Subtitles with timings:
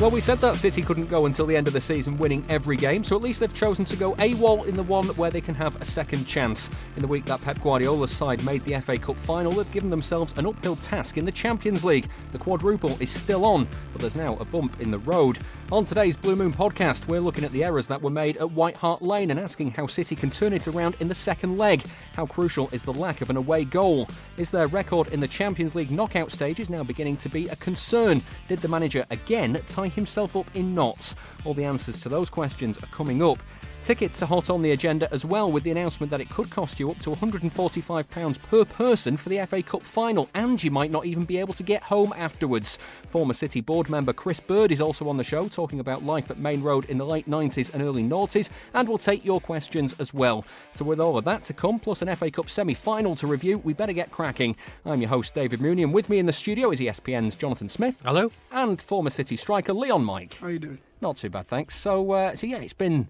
[0.00, 2.76] Well, we said that City couldn't go until the end of the season winning every
[2.78, 5.54] game, so at least they've chosen to go AWOL in the one where they can
[5.54, 6.70] have a second chance.
[6.96, 10.32] In the week that Pep Guardiola's side made the FA Cup final, they've given themselves
[10.38, 12.08] an uphill task in the Champions League.
[12.32, 15.38] The quadruple is still on, but there's now a bump in the road.
[15.70, 18.76] On today's Blue Moon podcast, we're looking at the errors that were made at White
[18.76, 21.84] Hart Lane and asking how City can turn it around in the second leg.
[22.14, 24.08] How crucial is the lack of an away goal?
[24.38, 28.22] Is their record in the Champions League knockout stages now beginning to be a concern?
[28.48, 31.14] Did the manager again tie himself up in knots?
[31.44, 33.42] All the answers to those questions are coming up.
[33.82, 36.78] Tickets are hot on the agenda as well, with the announcement that it could cost
[36.78, 41.06] you up to £145 per person for the FA Cup final, and you might not
[41.06, 42.76] even be able to get home afterwards.
[43.08, 46.38] Former City board member Chris Bird is also on the show, talking about life at
[46.38, 50.12] Maine Road in the late 90s and early noughties, and we'll take your questions as
[50.12, 50.44] well.
[50.72, 53.58] So, with all of that to come, plus an FA Cup semi final to review,
[53.58, 54.56] we better get cracking.
[54.84, 58.02] I'm your host, David Mooney, and with me in the studio is ESPN's Jonathan Smith.
[58.04, 58.30] Hello.
[58.52, 60.34] And former City striker Leon Mike.
[60.34, 60.78] How you doing?
[61.00, 61.76] Not too bad, thanks.
[61.76, 63.08] So, uh, so yeah, it's been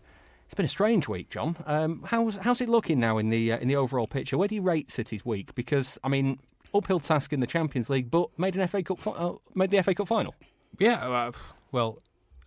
[0.51, 1.56] it's been a strange week, John.
[1.65, 4.37] Um, how's how's it looking now in the uh, in the overall picture?
[4.37, 5.55] Where do you rate City's week?
[5.55, 6.41] Because I mean,
[6.75, 9.81] uphill task in the Champions League, but made an FA Cup fi- uh, made the
[9.81, 10.34] FA Cup final.
[10.81, 11.09] Yeah.
[11.09, 11.31] Uh,
[11.71, 12.01] well,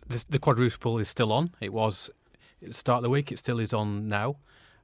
[0.05, 1.51] the, the quadruple is still on.
[1.61, 2.09] It was
[2.61, 3.31] at the start of the week.
[3.31, 4.35] It still is on now.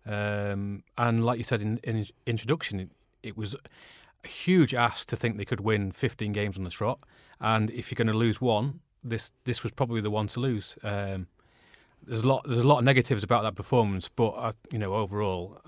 [0.05, 2.89] Um, and like you said in, in introduction, it,
[3.21, 3.53] it was
[4.23, 7.01] a huge ask to think they could win 15 games on the trot.
[7.41, 10.77] And if you're going to lose one, this this was probably the one to lose.
[10.83, 11.27] Um,
[12.09, 14.95] there's a lot there's a lot of negatives about that performance, but uh, you know
[14.95, 15.61] overall,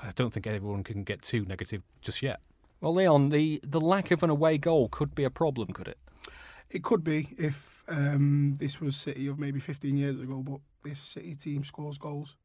[0.00, 2.40] I don't think everyone can get too negative just yet.
[2.80, 5.98] Well, Leon, the the lack of an away goal could be a problem, could it?
[6.70, 11.00] It could be if um, this was City of maybe 15 years ago, but this
[11.00, 12.36] City team scores goals,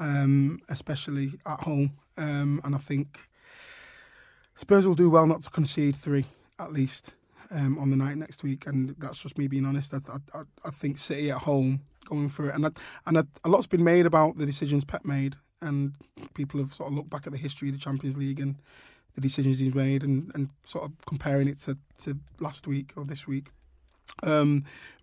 [0.00, 3.20] um, especially at home, um, and I think
[4.56, 6.24] Spurs will do well not to concede three
[6.58, 7.14] at least
[7.52, 9.94] um, on the night next week, and that's just me being honest.
[9.94, 9.98] I,
[10.34, 12.70] I, I think City at home going through it, and I,
[13.06, 15.94] and I, a lot's been made about the decisions Pep made, and
[16.34, 18.56] people have sort of looked back at the history of the Champions League and
[19.14, 23.04] the decisions he's made, and, and sort of comparing it to, to last week or
[23.04, 23.48] this week.
[24.22, 24.62] Um,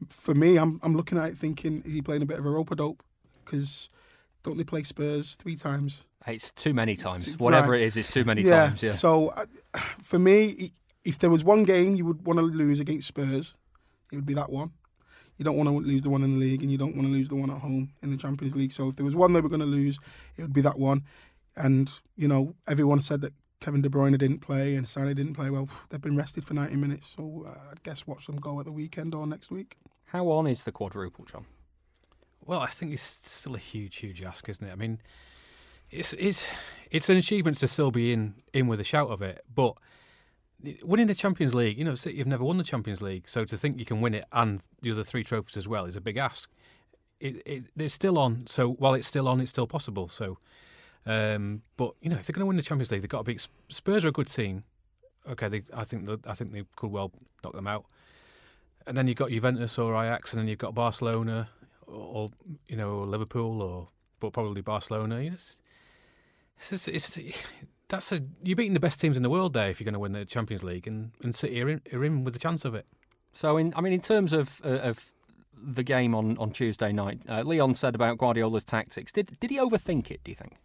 [0.10, 2.50] for me, I'm I'm looking at it thinking, is he playing a bit of a
[2.50, 3.02] rope a dope?
[3.44, 3.90] Because
[4.44, 6.06] don't they play Spurs three times?
[6.26, 7.28] It's too many times.
[7.28, 7.40] Right.
[7.40, 8.68] Whatever it is, it's too many yeah.
[8.68, 8.84] times.
[8.84, 8.92] Yeah.
[8.92, 9.46] So uh,
[10.02, 10.72] for me,
[11.06, 13.54] if there was one game you would want to lose against Spurs,
[14.12, 14.72] it would be that one.
[15.38, 17.14] You don't want to lose the one in the league, and you don't want to
[17.14, 18.72] lose the one at home in the Champions League.
[18.72, 20.00] So if there was one they were going to lose,
[20.36, 21.04] it would be that one.
[21.56, 25.50] And you know, everyone said that Kevin De Bruyne didn't play and Sané didn't play.
[25.50, 28.66] Well, they've been rested for 90 minutes, so uh, I guess watch them go at
[28.66, 29.78] the weekend or next week.
[30.06, 31.46] How on is the quadruple, John?
[32.46, 34.72] Well, I think it's still a huge, huge ask, isn't it?
[34.72, 35.00] I mean,
[35.92, 36.50] it's it's
[36.92, 39.78] it's an achievement to still be in in with a shout of it, but
[40.84, 43.58] winning the Champions League, you know, City have never won the Champions League, so to
[43.58, 46.18] think you can win it and the other three trophies as well is a big
[46.18, 46.50] ask.
[47.20, 50.08] It, it it's still on, so while it's still on, it's still possible.
[50.08, 50.38] So,
[51.06, 53.24] um, but you know, if they're going to win the Champions League, they've got to
[53.24, 53.40] be.
[53.70, 54.64] Spurs are a good team.
[55.28, 57.12] Okay, they, I think that I think they could well
[57.44, 57.86] knock them out.
[58.86, 61.50] And then you've got Juventus or Ajax, and then you've got Barcelona
[61.88, 62.30] or, or
[62.68, 63.88] you know Liverpool or
[64.20, 65.22] but probably Barcelona.
[65.22, 65.60] You know, it's,
[66.72, 67.44] it's, it's,
[67.90, 70.00] that's a you're beating the best teams in the world there if you're going to
[70.00, 72.76] win the Champions League, and and City are in, are in with a chance of
[72.76, 72.86] it.
[73.32, 75.14] So, in I mean, in terms of uh, of
[75.60, 79.12] the game on, on Tuesday night, uh, Leon said about Guardiola's tactics.
[79.12, 80.24] Did did he overthink it?
[80.24, 80.58] Do you think?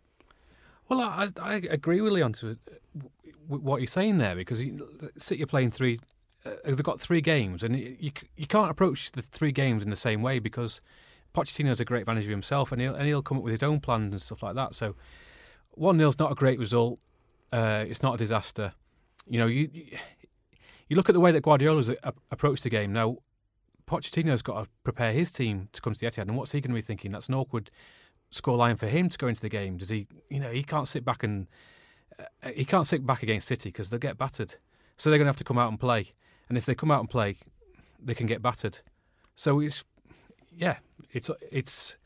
[0.89, 2.59] Well, I, I agree with Leon to
[3.47, 4.79] what you're saying there because he,
[5.17, 6.01] City are playing three.
[6.45, 9.97] Uh, they've got three games, and you you can't approach the three games in the
[9.97, 10.81] same way because
[11.35, 14.13] Pochettino's a great manager himself, and he'll and he'll come up with his own plans
[14.13, 14.75] and stuff like that.
[14.75, 14.97] So
[15.75, 16.99] one 0 is not a great result.
[17.53, 18.73] Uh, it's not a disaster.
[19.29, 19.69] You know, you
[20.89, 21.91] you look at the way that Guardiola's
[22.31, 22.93] approached the game.
[22.93, 23.19] Now,
[23.87, 26.71] Pochettino's got to prepare his team to come to the Etihad, and what's he going
[26.71, 27.13] to be thinking?
[27.13, 27.71] That's an awkward
[28.31, 29.77] scoreline for him to go into the game.
[29.77, 30.07] Does he?
[30.31, 31.47] You know, he can't sit back and
[32.19, 34.55] uh, he can't sit back against City because they'll get battered.
[34.97, 36.11] So they're going to have to come out and play,
[36.49, 37.37] and if they come out and play,
[38.03, 38.79] they can get battered.
[39.37, 39.85] So it's
[40.57, 40.77] yeah,
[41.13, 41.97] it's it's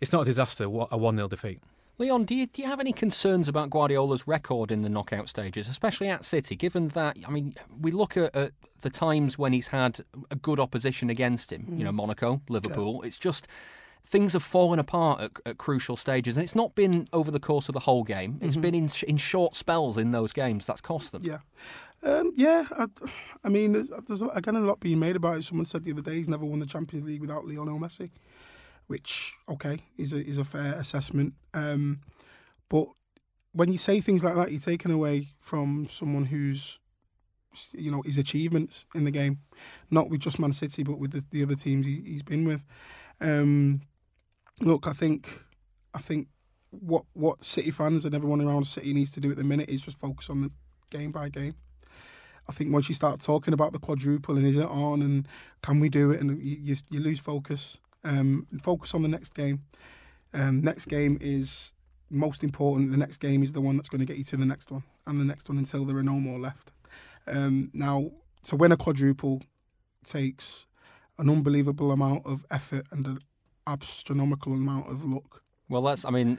[0.00, 0.64] it's not a disaster.
[0.64, 1.60] A one 0 defeat.
[2.00, 5.68] Leon, do you, do you have any concerns about Guardiola's record in the knockout stages,
[5.68, 9.68] especially at City, given that, I mean, we look at, at the times when he's
[9.68, 10.00] had
[10.30, 11.78] a good opposition against him, mm.
[11.78, 13.08] you know, Monaco, Liverpool, yeah.
[13.08, 13.46] it's just,
[14.02, 17.68] things have fallen apart at, at, crucial stages, and it's not been over the course
[17.68, 18.38] of the whole game.
[18.40, 18.62] It's mm-hmm.
[18.62, 21.20] been in in short spells in those games that's cost them.
[21.22, 21.40] Yeah,
[22.02, 22.64] um, yeah.
[22.78, 22.86] I,
[23.44, 25.44] I mean, there's, there's, again a lot being made about it.
[25.44, 28.08] Someone said the other day he's never won the Champions League without Lionel Messi,
[28.90, 31.34] which okay is a is a fair assessment.
[31.54, 32.00] Um,
[32.68, 32.88] but
[33.52, 36.80] when you say things like that, you're taking away from someone who's
[37.72, 39.38] you know his achievements in the game,
[39.92, 42.64] not with just Man City, but with the, the other teams he, has been with.
[43.20, 43.82] Um,
[44.60, 45.28] look, I think,
[45.94, 46.26] I think
[46.70, 49.82] what what City fans and everyone around City needs to do at the minute is
[49.82, 50.50] just focus on the
[50.90, 51.54] game by game.
[52.48, 55.28] I think once you start talking about the quadruple and is it on and
[55.62, 57.78] can we do it, and you you, you lose focus.
[58.04, 59.62] Um, focus on the next game.
[60.32, 61.72] Um, next game is
[62.08, 62.92] most important.
[62.92, 64.82] The next game is the one that's going to get you to the next one
[65.06, 66.72] and the next one until there are no more left.
[67.26, 68.10] Um, now,
[68.44, 69.42] to win a quadruple
[70.04, 70.66] takes
[71.18, 73.18] an unbelievable amount of effort and an
[73.66, 75.42] astronomical amount of luck.
[75.68, 76.38] Well, that's, I mean,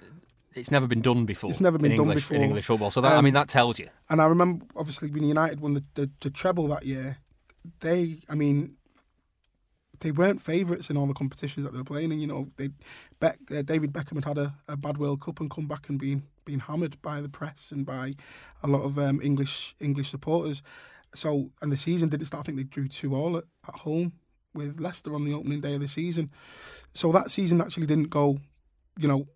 [0.55, 1.49] it's never been done before.
[1.49, 2.91] It's never been done English, before in English football.
[2.91, 3.87] So that, um, I mean, that tells you.
[4.09, 7.17] And I remember, obviously, when United won the, the, the treble that year,
[7.79, 8.77] they, I mean,
[10.01, 12.11] they weren't favourites in all the competitions that they were playing.
[12.11, 12.69] And you know, they,
[13.19, 15.99] Beck, uh, David Beckham had had a, a, bad World Cup and come back and
[15.99, 18.15] been been hammered by the press and by
[18.63, 20.61] a lot of um, English English supporters.
[21.13, 22.41] So, and the season didn't start.
[22.41, 24.13] I think they drew two all at, at home
[24.53, 26.31] with Leicester on the opening day of the season.
[26.93, 28.37] So that season actually didn't go,
[28.97, 29.27] you know,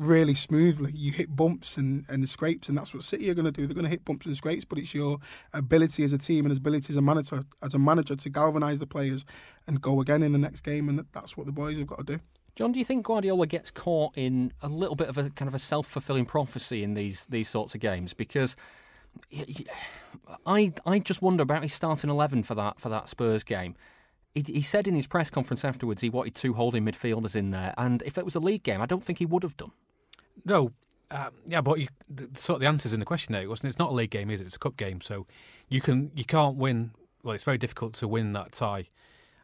[0.00, 0.92] really smoothly.
[0.92, 3.66] You hit bumps and, and scrapes, and that's what City are going to do.
[3.66, 5.18] They're going to hit bumps and scrapes, but it's your
[5.52, 8.86] ability as a team and ability as a manager as a manager to galvanise the
[8.86, 9.24] players
[9.66, 12.16] and go again in the next game, and that's what the boys have got to
[12.16, 12.20] do.
[12.56, 15.54] John, do you think Guardiola gets caught in a little bit of a kind of
[15.54, 18.14] a self fulfilling prophecy in these these sorts of games?
[18.14, 18.56] Because
[20.46, 23.76] I I just wonder about his starting eleven for that for that Spurs game.
[24.34, 27.74] He, he, said in his press conference afterwards he wanted two holding midfielders in there,
[27.76, 29.72] and if it was a league game, I don't think he would have done.
[30.44, 30.72] No,
[31.10, 33.50] uh, yeah, but you, the, sort of the answers in the question there.
[33.50, 34.46] It's not a league game, is it?
[34.46, 35.26] It's a cup game, so
[35.68, 36.92] you can you can't win.
[37.22, 38.86] Well, it's very difficult to win that tie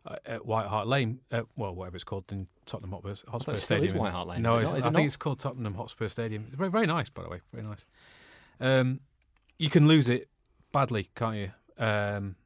[0.06, 1.20] uh, at White Hart Lane.
[1.30, 3.98] Uh, well, whatever it's called in Tottenham Hotspur, Hotspur Stadium.
[3.98, 4.42] White Hart Lane.
[4.42, 6.44] No, it I think it's called Tottenham Hotspur Stadium.
[6.46, 7.40] It's very, very nice, by the way.
[7.52, 7.84] Very nice.
[8.60, 9.00] Um,
[9.58, 10.28] you can lose it
[10.72, 11.50] badly, can't you?
[11.78, 12.36] Um,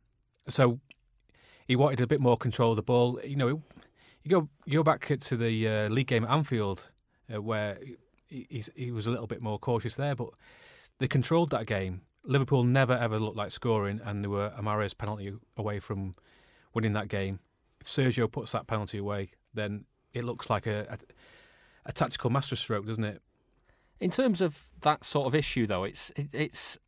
[0.49, 0.81] so
[1.67, 3.20] he wanted a bit more control of the ball.
[3.23, 6.88] You know, you go you go back to the uh, league game at Anfield
[7.32, 7.79] uh, where
[8.31, 10.31] he, he was a little bit more cautious there, but
[10.99, 12.03] they controlled that game.
[12.25, 16.15] Liverpool never ever looked like scoring, and they were a Mahrez penalty away from
[16.75, 17.41] winning that game.
[17.81, 20.99] If Sergio puts that penalty away, then it looks like a, a,
[21.87, 23.23] a tactical masterstroke, doesn't it?
[24.00, 26.79] In terms of that sort of issue, though, it's it, it's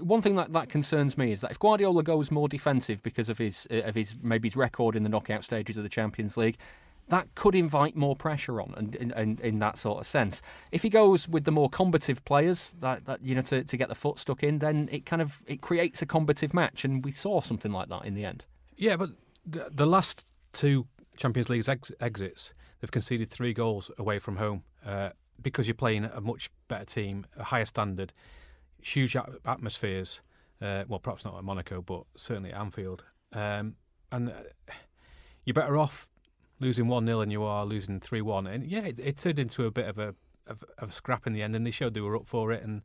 [0.00, 3.38] one thing that, that concerns me is that if Guardiola goes more defensive because of
[3.38, 6.58] his uh, of his maybe his record in the knockout stages of the Champions League,
[7.08, 10.42] that could invite more pressure on, and in, in, that sort of sense.
[10.72, 13.88] If he goes with the more combative players, that, that you know, to, to get
[13.88, 17.12] the foot stuck in, then it kind of it creates a combative match, and we
[17.12, 18.44] saw something like that in the end.
[18.76, 19.10] Yeah, but
[19.46, 24.62] the, the last two Champions League ex- exits, they've conceded three goals away from home
[24.84, 25.10] uh,
[25.42, 28.12] because you're playing a much better team, a higher standard,
[28.82, 29.16] huge
[29.46, 30.20] atmospheres.
[30.60, 33.04] Uh, well, perhaps not at Monaco, but certainly at Anfield.
[33.32, 33.76] Um,
[34.10, 34.32] and uh,
[35.44, 36.10] you're better off
[36.60, 38.46] losing 1 0 and you are losing 3 1.
[38.46, 40.14] And yeah, it, it, turned into a bit of a,
[40.46, 42.62] of, of, a scrap in the end, and they showed they were up for it.
[42.62, 42.82] And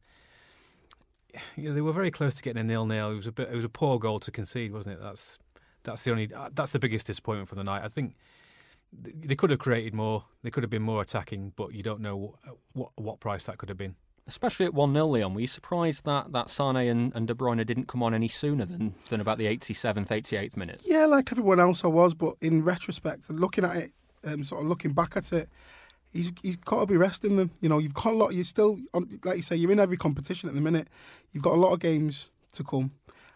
[1.56, 3.12] you know, they were very close to getting a nil nil.
[3.12, 5.02] It was a bit, it was a poor goal to concede, wasn't it?
[5.02, 5.40] That's
[5.84, 7.84] that's the only uh, that's the biggest disappointment for the night.
[7.84, 8.16] I think
[8.92, 10.26] they could have created more.
[10.44, 12.38] They could have been more attacking, but you don't know
[12.74, 13.96] what what price that could have been
[14.28, 17.66] especially at 1 0, Leon, were you surprised that, that Sane and, and De Bruyne
[17.66, 20.82] didn't come on any sooner than, than about the 87th, 88th minute?
[20.86, 23.92] Yeah, like everyone else I was, but in retrospect and looking at it,
[24.26, 25.50] um, sort of looking back at it,
[26.12, 27.52] he's he's got to be resting them.
[27.60, 28.80] You know, you've got a lot, you're still,
[29.24, 30.88] like you say, you're in every competition at the minute.
[31.34, 32.92] You've got a lot of games to come.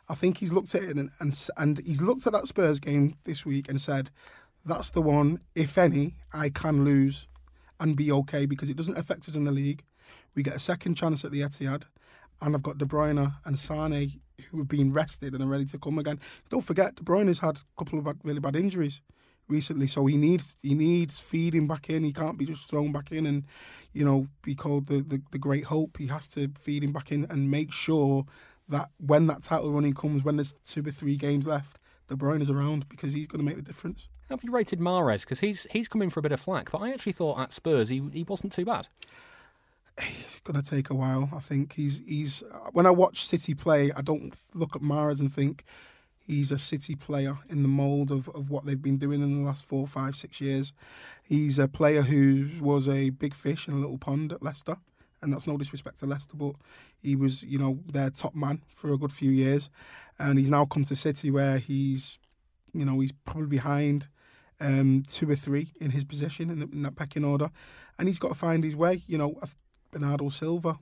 [0.09, 3.15] I think he's looked at it and, and, and he's looked at that Spurs game
[3.25, 4.09] this week and said,
[4.65, 7.27] that's the one, if any, I can lose
[7.79, 9.83] and be okay because it doesn't affect us in the league.
[10.37, 11.85] We get a second chance at the Etihad,
[12.41, 15.79] and I've got De Bruyne and Sane who have been rested and are ready to
[15.79, 16.19] come again.
[16.51, 19.01] Don't forget, De Bruyne has had a couple of really bad injuries
[19.47, 22.03] recently, so he needs he needs feeding back in.
[22.03, 23.45] He can't be just thrown back in and
[23.93, 25.97] you know be called the, the, the great hope.
[25.97, 28.23] He has to feed him back in and make sure
[28.69, 31.79] that when that title running comes, when there's two or three games left,
[32.09, 34.07] De Bruyne is around because he's going to make the difference.
[34.29, 35.21] Have you rated Mahrez?
[35.21, 37.89] Because he's he's coming for a bit of flack, but I actually thought at Spurs
[37.89, 38.87] he he wasn't too bad
[39.97, 41.29] it's going to take a while.
[41.35, 45.31] I think he's he's when I watch City play, I don't look at Mahrez and
[45.31, 45.63] think
[46.27, 49.45] He's a City player in the mould of, of what they've been doing in the
[49.47, 50.73] last four, five, six years.
[51.23, 54.75] He's a player who was a big fish in a little pond at Leicester,
[55.21, 56.55] and that's no disrespect to Leicester, but
[57.01, 59.69] he was, you know, their top man for a good few years,
[60.19, 62.19] and he's now come to City where he's,
[62.73, 64.09] you know, he's probably behind
[64.59, 67.49] um, two or three in his position in, in that pecking order,
[67.97, 69.01] and he's got to find his way.
[69.07, 69.39] You know,
[69.91, 70.77] Bernardo Silva,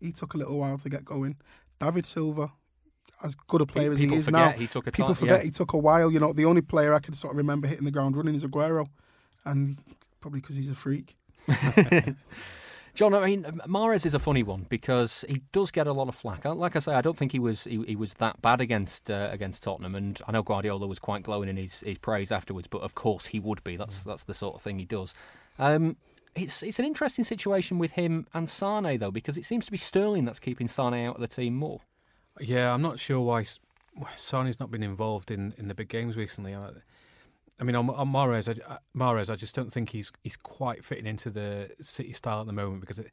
[0.00, 1.36] he took a little while to get going.
[1.80, 2.52] David Silva,
[3.22, 5.14] as good a player as People he is forget now, he took a people time-
[5.14, 5.44] forget yeah.
[5.44, 6.10] he took a while.
[6.10, 8.44] You know, the only player I can sort of remember hitting the ground running is
[8.44, 8.86] Aguero,
[9.44, 9.76] and
[10.20, 11.16] probably because he's a freak.
[12.94, 16.16] John, I mean, Mahrez is a funny one because he does get a lot of
[16.16, 16.44] flack.
[16.44, 19.28] Like I say, I don't think he was he, he was that bad against uh,
[19.30, 22.66] against Tottenham, and I know Guardiola was quite glowing in his, his praise afterwards.
[22.66, 23.76] But of course, he would be.
[23.76, 25.14] That's that's the sort of thing he does.
[25.60, 25.96] Um,
[26.34, 29.78] it's it's an interesting situation with him and Sane though, because it seems to be
[29.78, 31.80] Sterling that's keeping Sane out of the team more.
[32.40, 33.44] Yeah, I'm not sure why
[34.16, 36.54] Sane's not been involved in, in the big games recently.
[36.54, 40.84] I, mean, on, on Mahrez, I, I- Mahrez, I just don't think he's he's quite
[40.84, 43.10] fitting into the City style at the moment because it,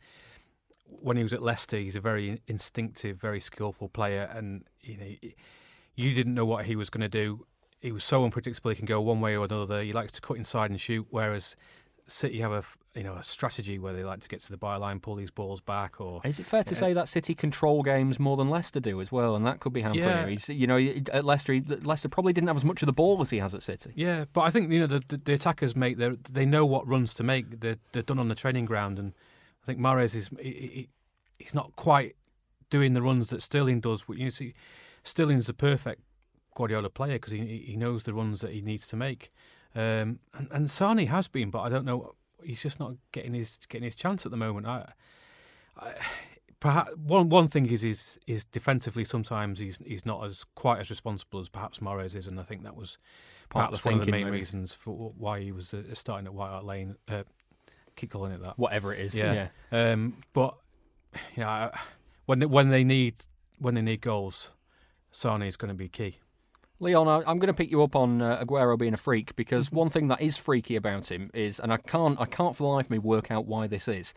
[0.86, 5.30] when he was at Leicester, he's a very instinctive, very skillful player, and you know,
[5.96, 7.46] you didn't know what he was going to do.
[7.82, 9.82] He was so unpredictable; he can go one way or another.
[9.82, 11.56] He likes to cut inside and shoot, whereas
[12.08, 12.64] City have a
[12.98, 15.60] you know a strategy where they like to get to the byline, pull these balls
[15.60, 16.80] back, or Is it fair to Yeah.
[16.80, 19.82] say that City control games more than Leicester do as well, and that could be
[19.82, 20.28] hampering Yeah.
[20.28, 20.38] him?
[20.50, 20.78] You know,
[21.12, 23.56] at Leicester, he, Leicester probably didn't have as much of the ball as he has
[23.56, 23.92] at City.
[23.96, 26.88] Yeah, but I think you know the, the, the attackers make they they know what
[26.88, 27.60] runs to make.
[27.62, 29.14] They're they're done on the training ground, and
[29.64, 30.90] I think Mahrez is he, he,
[31.40, 32.16] he's not quite
[32.70, 34.04] doing the runs that Sterling does.
[34.10, 34.54] You see,
[35.04, 36.02] Sterling's the perfect
[36.56, 39.32] Guardiola player because he he knows the runs that he needs to make,
[39.76, 42.16] um, and and Sane has been, but I don't know.
[42.44, 44.68] He's just not getting his getting his chance at the moment.
[44.68, 44.92] I,
[45.78, 45.94] I
[46.60, 50.90] perhaps one one thing is is is defensively sometimes he's he's not as quite as
[50.90, 52.98] responsible as perhaps Mahrez is, and I think that was
[53.50, 54.38] Part of perhaps one of the main maybe.
[54.40, 56.96] reasons for why he was uh, starting at White Hart Lane.
[57.08, 57.24] Uh,
[57.96, 58.58] keep calling it that.
[58.58, 59.48] Whatever it is, Yeah.
[59.72, 59.92] yeah.
[59.92, 60.56] Um, but
[61.38, 61.80] yeah, I-
[62.26, 63.16] when they, when they need
[63.60, 64.50] when they need goals,
[65.12, 66.18] Sane is going to be key.
[66.80, 69.90] Leon, I'm going to pick you up on uh, Aguero being a freak because one
[69.90, 72.88] thing that is freaky about him is, and I can't, I can't for the life
[72.88, 74.14] of me work out why this is.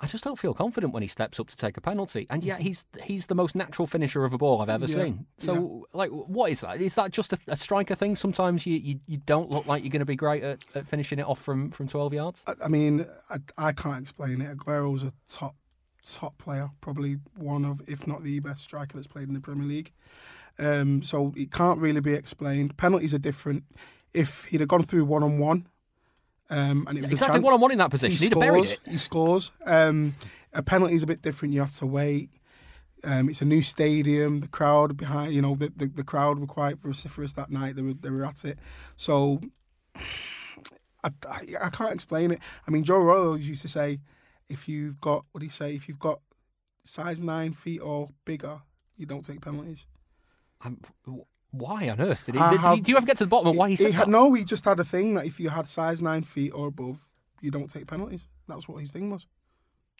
[0.00, 2.60] I just don't feel confident when he steps up to take a penalty, and yet
[2.60, 5.26] he's he's the most natural finisher of a ball I've ever Yeah, seen.
[5.38, 6.80] So, like, what is that?
[6.80, 8.14] Is that just a, a striker thing?
[8.14, 11.18] Sometimes you, you, you don't look like you're going to be great at, at finishing
[11.18, 12.44] it off from, from 12 yards.
[12.46, 14.56] I, I mean, I, I can't explain it.
[14.56, 15.56] Aguero's a top
[16.04, 19.66] top player, probably one of, if not the best striker that's played in the Premier
[19.66, 19.90] League.
[20.58, 22.76] Um, so it can't really be explained.
[22.76, 23.64] Penalties are different.
[24.12, 25.68] If he'd have gone through one on one,
[26.50, 28.16] um, and it was Exactly one on one in that position.
[28.16, 28.80] he He'd have buried scores.
[28.86, 28.90] it.
[28.90, 29.52] He scores.
[29.66, 30.14] Um,
[30.52, 31.54] a penalty is a bit different.
[31.54, 32.30] You have to wait.
[33.04, 34.40] Um, it's a new stadium.
[34.40, 37.76] The crowd behind, you know, the, the, the crowd were quite vociferous that night.
[37.76, 38.58] They were they were at it.
[38.96, 39.40] So
[41.04, 42.40] I, I, I can't explain it.
[42.66, 44.00] I mean, Joe Royle used to say,
[44.48, 45.74] if you've got what do you say?
[45.74, 46.20] If you've got
[46.84, 48.60] size nine feet or bigger,
[48.96, 49.86] you don't take penalties.
[50.62, 50.80] I'm,
[51.50, 52.40] why on earth did he?
[52.40, 54.10] Did, have- do you ever get to the bottom of why he said had, that?
[54.10, 57.08] no, he just had a thing that if you had size nine feet or above,
[57.40, 58.24] you don't take penalties.
[58.48, 59.26] That's what his thing was.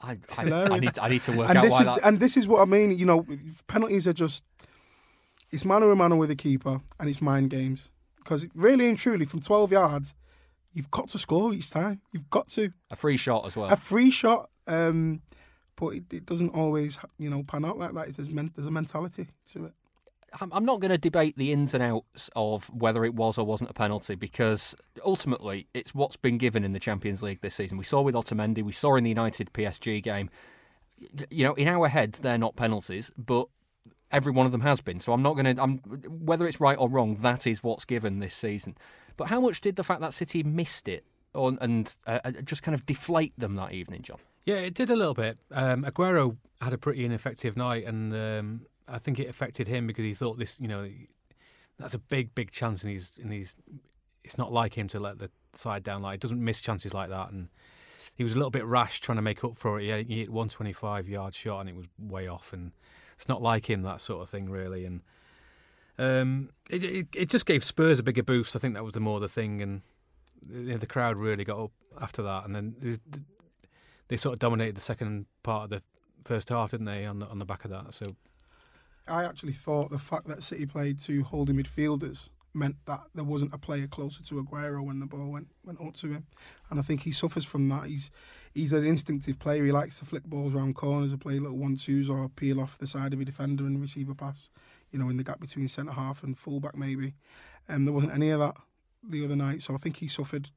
[0.02, 0.42] I, I.
[0.44, 2.04] I need, I need to work and out this why is that.
[2.04, 2.96] and this is what I mean.
[2.96, 3.26] You know,
[3.66, 4.44] penalties are just
[5.50, 7.90] it's mano a mano with the keeper, and it's mind games.
[8.18, 10.14] Because really and truly, from twelve yards,
[10.72, 12.00] you've got to score each time.
[12.12, 13.70] You've got to A free shot as well.
[13.70, 15.22] a free shot, um,
[15.76, 18.14] but it, it doesn't always you know pan out like that.
[18.14, 19.72] There's, men, there's a mentality to it.
[20.52, 23.70] I'm not going to debate the ins and outs of whether it was or wasn't
[23.70, 27.78] a penalty because ultimately it's what's been given in the Champions League this season.
[27.78, 30.28] We saw with Otamendi, we saw in the United PSG game.
[31.30, 33.48] You know, in our heads, they're not penalties, but
[34.10, 35.00] every one of them has been.
[35.00, 35.62] So I'm not going to.
[35.62, 37.16] I'm whether it's right or wrong.
[37.16, 38.76] That is what's given this season.
[39.16, 41.04] But how much did the fact that City missed it
[41.34, 44.18] on, and uh, uh, just kind of deflate them that evening, John?
[44.44, 45.38] Yeah, it did a little bit.
[45.52, 50.04] Um, Aguero had a pretty ineffective night, and um, I think it affected him because
[50.04, 50.88] he thought this, you know,
[51.78, 53.56] that's a big, big chance, and he's and he's.
[54.24, 56.02] It's not like him to let the side down.
[56.02, 57.48] Like he doesn't miss chances like that, and
[58.14, 60.06] he was a little bit rash trying to make up for it.
[60.06, 62.72] He, hit one twenty five yard shot, and it was way off, and
[63.16, 64.84] it's not like him that sort of thing really.
[64.84, 65.02] And
[65.98, 68.56] um, it, it it just gave Spurs a bigger boost.
[68.56, 69.82] I think that was the more the thing, and
[70.42, 72.74] the, crowd really got up after that, and then.
[72.80, 73.22] The, the,
[74.08, 75.82] they sort of dominated the second part of the
[76.24, 77.04] first half, didn't they?
[77.04, 78.16] On the on the back of that, so
[79.10, 83.54] I actually thought the fact that City played two holding midfielders meant that there wasn't
[83.54, 86.26] a player closer to Aguero when the ball went went up to him,
[86.70, 87.86] and I think he suffers from that.
[87.86, 88.10] He's
[88.54, 89.64] he's an instinctive player.
[89.64, 92.78] He likes to flick balls around corners, or play little one twos, or peel off
[92.78, 94.50] the side of a defender and receive a pass.
[94.90, 97.14] you know, in the gap between centre half and fullback maybe.
[97.68, 98.56] Um, there wasn't any of that
[99.06, 100.50] the other night, so I think he suffered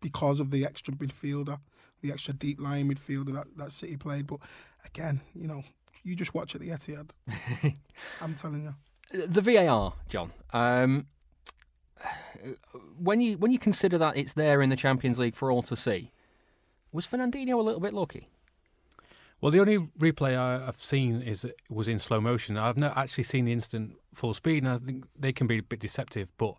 [0.00, 1.58] because of the extra midfielder,
[2.02, 4.26] the extra deep line midfielder that, that City played.
[4.26, 4.40] But
[4.84, 5.64] again, you know,
[6.02, 7.10] you just watch at the Etihad.
[8.20, 8.74] I'm telling you.
[9.26, 10.32] The VAR, John.
[10.52, 11.06] Um,
[12.98, 15.76] when you when you consider that it's there in the Champions League for all to
[15.76, 16.12] see,
[16.92, 18.28] was Fernandinho a little bit lucky?
[19.40, 22.56] Well, the only replay I, have seen is was in slow motion.
[22.56, 25.62] I've not actually seen the instant full speed, and I think they can be a
[25.62, 26.32] bit deceptive.
[26.38, 26.56] But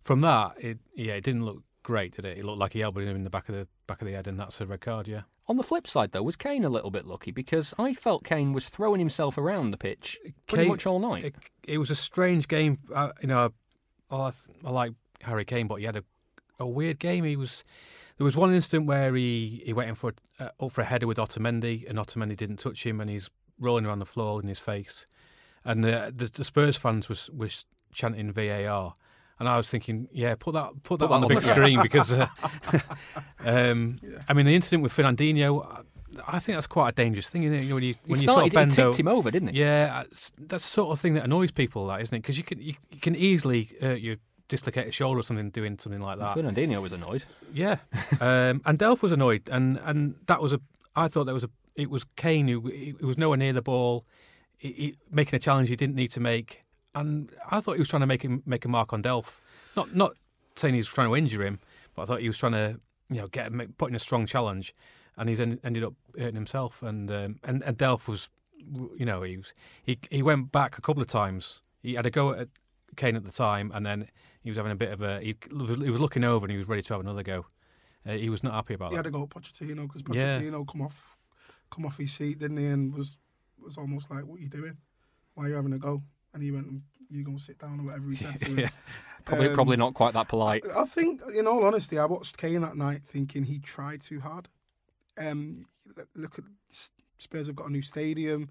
[0.00, 2.38] from that, it yeah, it didn't look great, did it?
[2.38, 4.26] It looked like he elbowed him in the back of the back of the head,
[4.26, 5.06] and that's a red card.
[5.06, 5.22] Yeah.
[5.46, 8.52] On the flip side, though, was Kane a little bit lucky because I felt Kane
[8.52, 11.24] was throwing himself around the pitch pretty Kane, much all night.
[11.24, 11.34] It,
[11.66, 12.78] it was a strange game.
[12.94, 13.52] Uh, you know,
[14.10, 14.32] I,
[14.64, 16.04] I like Harry Kane, but he had a,
[16.58, 17.24] a weird game.
[17.24, 17.62] He was
[18.16, 20.84] there was one instant where he, he went in for a, uh, up for a
[20.84, 24.48] header with Otamendi, and Otamendi didn't touch him, and he's rolling around the floor in
[24.48, 25.04] his face.
[25.64, 28.94] And the, the, the Spurs fans was was chanting VAR,
[29.38, 31.82] and I was thinking, yeah, put that put that put on that the big screen
[31.82, 32.28] because, uh,
[33.44, 34.18] um, yeah.
[34.28, 35.84] I mean, the incident with Fernandinho.
[36.28, 37.62] I think that's quite a dangerous thing, isn't it?
[37.62, 39.32] You know, when you when he you started, sort of bend he tipped him over,
[39.32, 39.60] didn't he?
[39.60, 42.20] Yeah, that's the sort of thing that annoys people, that isn't it?
[42.20, 44.16] Because you can you, you, can easily hurt your
[44.48, 46.36] dislocate a shoulder or something doing something like that.
[46.36, 47.24] Fernandinho was annoyed.
[47.52, 47.78] Yeah,
[48.20, 50.60] um, and Delph was annoyed, and and that was a.
[50.94, 51.50] I thought that was a.
[51.74, 54.06] It was Kane who it was nowhere near the ball,
[54.64, 56.62] he, he, making a challenge he didn't need to make,
[56.94, 59.38] and I thought he was trying to make him make a mark on Delph.
[59.76, 60.16] Not not
[60.56, 61.60] saying he was trying to injure him,
[61.94, 64.74] but I thought he was trying to you know get put in a strong challenge,
[65.16, 66.82] and he's en- ended up hurting himself.
[66.82, 68.28] And um, and and Delph was,
[68.96, 71.62] you know, he was he he went back a couple of times.
[71.82, 72.48] He had a go at
[72.96, 74.08] Kane at the time, and then
[74.42, 75.20] he was having a bit of a.
[75.20, 77.46] He, he was looking over and he was ready to have another go.
[78.06, 79.04] Uh, he was not happy about he that.
[79.04, 80.64] He had to go at Pochettino because Pochettino yeah.
[80.70, 81.18] come off,
[81.70, 82.66] come off his seat, didn't he?
[82.66, 83.18] And was
[83.58, 84.76] was almost like, "What are you doing?
[85.34, 86.02] Why are you having a go?"
[86.34, 88.70] And he went, "You gonna sit down or whatever he said to him." yeah.
[89.24, 90.66] Probably, um, probably not quite that polite.
[90.76, 94.20] I, I, think, in all honesty, I watched Kane that night thinking he tried too
[94.20, 94.48] hard.
[95.16, 95.64] Um,
[96.14, 96.44] look at
[97.16, 98.48] Spurs have got a new stadium.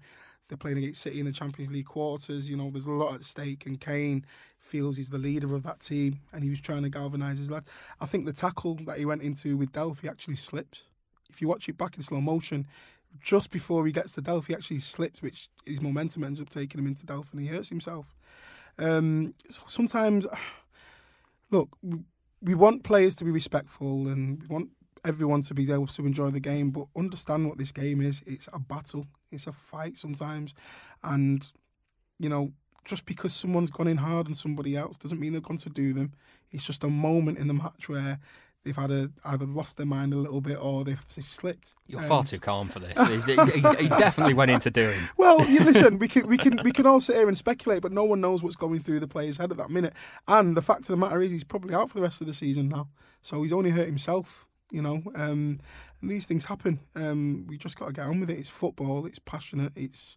[0.48, 2.50] They're playing against City in the Champions League quarters.
[2.50, 4.26] You know, there's a lot at stake, and Kane
[4.58, 7.70] feels he's the leader of that team, and he was trying to galvanise his lads.
[8.00, 10.84] I think the tackle that he went into with Delphi actually slipped.
[11.30, 12.66] If you watch it back in slow motion,
[13.20, 16.80] just before he gets to Delphi, he actually slips, which his momentum ends up taking
[16.80, 18.14] him into Delphi, and he hurts himself.
[18.78, 20.26] Um, so sometimes,
[21.50, 21.76] look,
[22.42, 24.70] we want players to be respectful, and we want
[25.04, 28.22] everyone to be able to enjoy the game, but understand what this game is.
[28.26, 29.06] It's a battle.
[29.30, 30.54] It's a fight sometimes,
[31.02, 31.50] and
[32.18, 32.52] you know
[32.84, 35.92] just because someone's gone in hard on somebody else doesn't mean they've gone to do
[35.92, 36.12] them.
[36.50, 38.18] It's just a moment in the match where
[38.64, 41.72] they've had a, either lost their mind a little bit or they've, they've slipped.
[41.86, 42.96] You're um, far too calm for this.
[43.24, 44.98] he, he, definitely went into doing.
[45.16, 47.92] Well, you listen, we can we can we can all sit here and speculate, but
[47.92, 49.92] no one knows what's going through the player's head at that minute.
[50.28, 52.34] And the fact of the matter is, he's probably out for the rest of the
[52.34, 52.88] season now,
[53.22, 54.46] so he's only hurt himself.
[54.70, 55.60] You know, um,
[56.00, 56.80] and these things happen.
[56.94, 58.38] Um, we just got to get on with it.
[58.38, 59.06] It's football.
[59.06, 59.72] It's passionate.
[59.76, 60.16] It's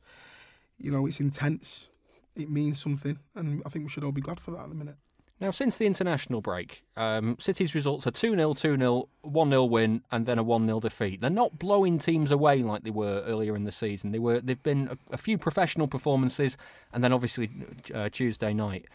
[0.77, 1.89] you know, it's intense
[2.38, 4.75] it means something, and I think we should all be glad for that at the
[4.75, 4.95] minute.
[5.39, 9.65] Now, since the international break, um, City's results are 2 0, 2 0, 1 0
[9.65, 11.21] win, and then a 1 0 defeat.
[11.21, 14.12] They're not blowing teams away like they were earlier in the season.
[14.12, 16.58] They were, they've been a, a few professional performances,
[16.91, 17.52] and then obviously
[17.93, 18.86] uh, Tuesday night.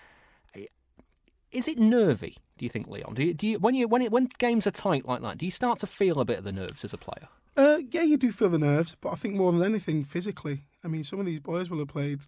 [1.52, 3.14] Is it nervy, do you think, Leon?
[3.14, 5.44] Do you, do you, when, you, when, it, when games are tight like that, do
[5.44, 7.28] you start to feel a bit of the nerves as a player?
[7.56, 10.64] Uh, yeah, you do feel the nerves, but I think more than anything, physically.
[10.82, 12.20] I mean, some of these boys will have played,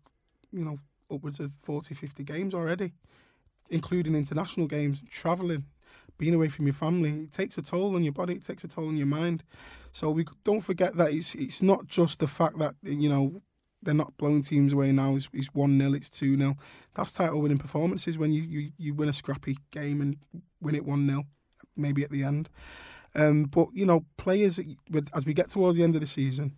[0.52, 0.78] you know,
[1.10, 2.92] upwards of 40, 50 games already,
[3.70, 5.64] including international games, travelling,
[6.18, 7.10] being away from your family.
[7.10, 9.44] It takes a toll on your body, it takes a toll on your mind.
[9.92, 13.42] So we don't forget that it's it's not just the fact that, you know,
[13.82, 15.14] they're not blowing teams away now.
[15.14, 16.56] It's, it's 1 0, it's 2 0.
[16.94, 20.16] That's title winning performances when you, you, you win a scrappy game and
[20.60, 21.24] win it 1 0,
[21.76, 22.48] maybe at the end.
[23.14, 24.58] Um, but, you know, players,
[25.14, 26.56] as we get towards the end of the season,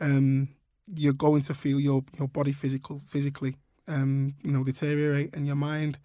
[0.00, 0.48] um,
[0.92, 3.54] you're going to feel your, your body physical physically
[3.88, 5.98] um, you know, deteriorate and your mind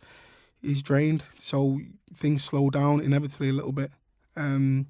[0.62, 1.26] is drained.
[1.36, 1.80] So
[2.13, 3.91] things slow down inevitably a little bit.
[4.36, 4.88] Um,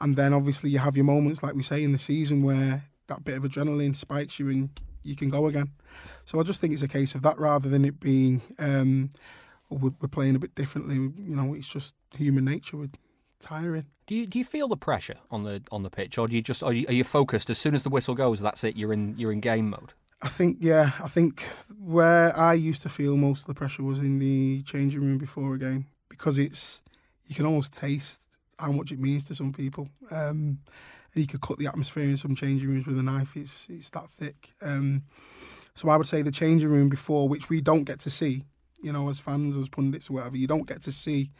[0.00, 3.24] and then obviously you have your moments, like we say in the season, where that
[3.24, 4.70] bit of adrenaline spikes you and
[5.02, 5.70] you can go again.
[6.24, 9.10] So I just think it's a case of that rather than it being um,
[9.68, 10.94] we're, playing a bit differently.
[10.94, 12.76] You know, it's just human nature.
[12.76, 12.90] We're
[13.40, 13.86] tiring.
[14.06, 16.42] Do you do you feel the pressure on the on the pitch, or do you
[16.42, 18.40] just are you, are you focused as soon as the whistle goes?
[18.40, 18.76] That's it.
[18.76, 19.92] You're in you're in game mode.
[20.22, 21.42] I think, yeah, I think
[21.78, 25.54] where I used to feel most of the pressure was in the changing room before
[25.54, 26.82] a game because it's
[27.26, 28.22] you can almost taste
[28.58, 29.88] how much it means to some people.
[30.10, 30.58] Um,
[31.14, 33.36] and you could cut the atmosphere in some changing rooms with a knife.
[33.36, 34.52] It's it's that thick.
[34.62, 35.04] Um,
[35.74, 38.44] So I would say the changing room before, which we don't get to see,
[38.82, 41.30] you know, as fans, as pundits, or whatever, you don't get to see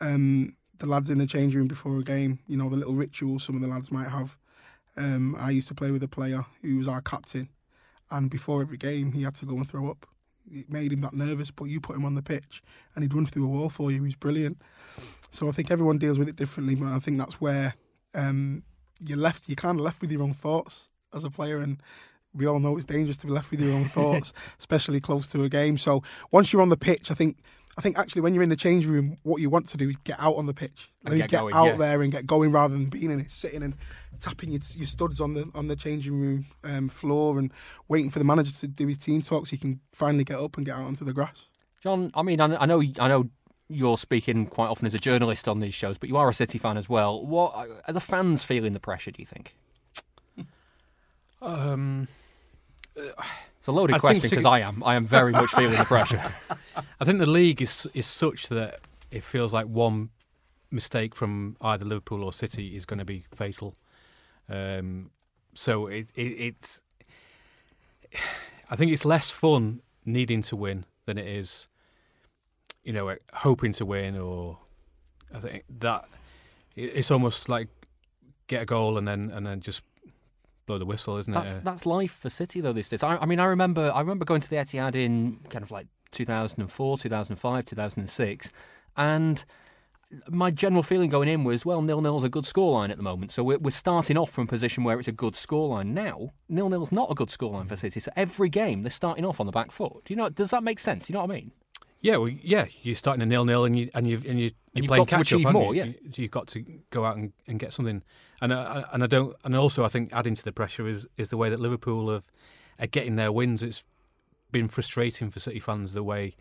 [0.00, 2.40] um, the lads in the changing room before a game.
[2.48, 4.36] You know, the little rituals some of the lads might have.
[4.96, 7.48] Um, I used to play with a player who was our captain,
[8.10, 10.06] and before every game, he had to go and throw up.
[10.50, 12.62] It made him that nervous, but you put him on the pitch
[12.94, 13.96] and he'd run through a wall for you.
[13.96, 14.62] He was brilliant.
[15.30, 17.74] So I think everyone deals with it differently, but I think that's where
[18.14, 18.62] um,
[19.04, 19.48] you're left.
[19.48, 21.80] You're kind of left with your own thoughts as a player, and
[22.32, 25.42] we all know it's dangerous to be left with your own thoughts, especially close to
[25.42, 25.76] a game.
[25.76, 27.38] So once you're on the pitch, I think
[27.78, 29.96] I think actually when you're in the change room, what you want to do is
[29.98, 31.76] get out on the pitch, And Let get get going, out yeah.
[31.76, 33.74] there and get going rather than being in it, sitting and
[34.18, 37.52] tapping your, your studs on the on the changing room um, floor and
[37.88, 40.56] waiting for the manager to do his team talk so you can finally get up
[40.56, 41.50] and get out onto the grass.
[41.82, 43.28] John, I mean, I I know, I know
[43.68, 46.58] you're speaking quite often as a journalist on these shows, but you are a City
[46.58, 47.24] fan as well.
[47.24, 47.54] What
[47.86, 49.10] are the fans feeling the pressure?
[49.10, 49.54] Do you think?
[51.42, 52.08] Um,
[53.66, 54.80] It's a loaded I question because I am.
[54.84, 56.22] I am very much feeling the pressure.
[57.00, 58.78] I think the league is is such that
[59.10, 60.10] it feels like one
[60.70, 63.74] mistake from either Liverpool or City is going to be fatal.
[64.48, 65.10] Um,
[65.52, 66.80] so it, it, it's,
[68.70, 71.66] I think it's less fun needing to win than it is,
[72.84, 74.16] you know, hoping to win.
[74.16, 74.60] Or
[75.34, 76.04] I think that
[76.76, 77.66] it's almost like
[78.46, 79.82] get a goal and then and then just
[80.66, 81.64] blow the whistle, isn't That's it?
[81.64, 82.72] that's life for City though.
[82.72, 83.02] These days.
[83.02, 85.86] I, I mean, I remember I remember going to the Etihad in kind of like
[86.12, 88.52] 2004, 2005, 2006,
[88.96, 89.44] and
[90.28, 93.32] my general feeling going in was, well, nil nil's a good scoreline at the moment.
[93.32, 95.88] So we're, we're starting off from a position where it's a good scoreline.
[95.88, 98.00] Now, nil nil's not a good scoreline for City.
[98.00, 100.04] So every game they're starting off on the back foot.
[100.04, 100.28] Do you know?
[100.28, 101.08] Does that make sense?
[101.08, 101.52] You know what I mean?
[102.06, 104.40] Yeah, well, yeah, you're starting a nil nil, and you and you and you And
[104.40, 105.80] you're you've playing to catch up, more, you?
[105.80, 105.86] yeah.
[105.86, 108.02] You- you've got to go out and, and get something.
[108.40, 111.30] And I, and I don't, and also I think adding to the pressure is is
[111.30, 112.26] the way that Liverpool have
[112.78, 113.62] are getting their wins.
[113.62, 113.82] It's
[114.52, 116.34] been frustrating for City fans the way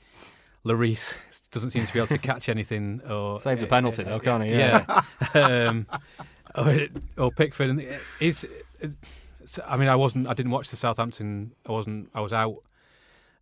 [0.63, 1.17] Lloris
[1.51, 4.51] doesn't seem to be able to catch anything or Saves a penalty though, can't he?
[4.51, 5.01] Yeah.
[5.34, 5.88] um,
[6.56, 7.71] or, or Pickford.
[7.71, 8.45] And it- it's,
[8.80, 10.28] it's, I mean, I wasn't.
[10.28, 11.54] I didn't watch the Southampton.
[11.67, 12.10] I wasn't.
[12.13, 12.58] I was out.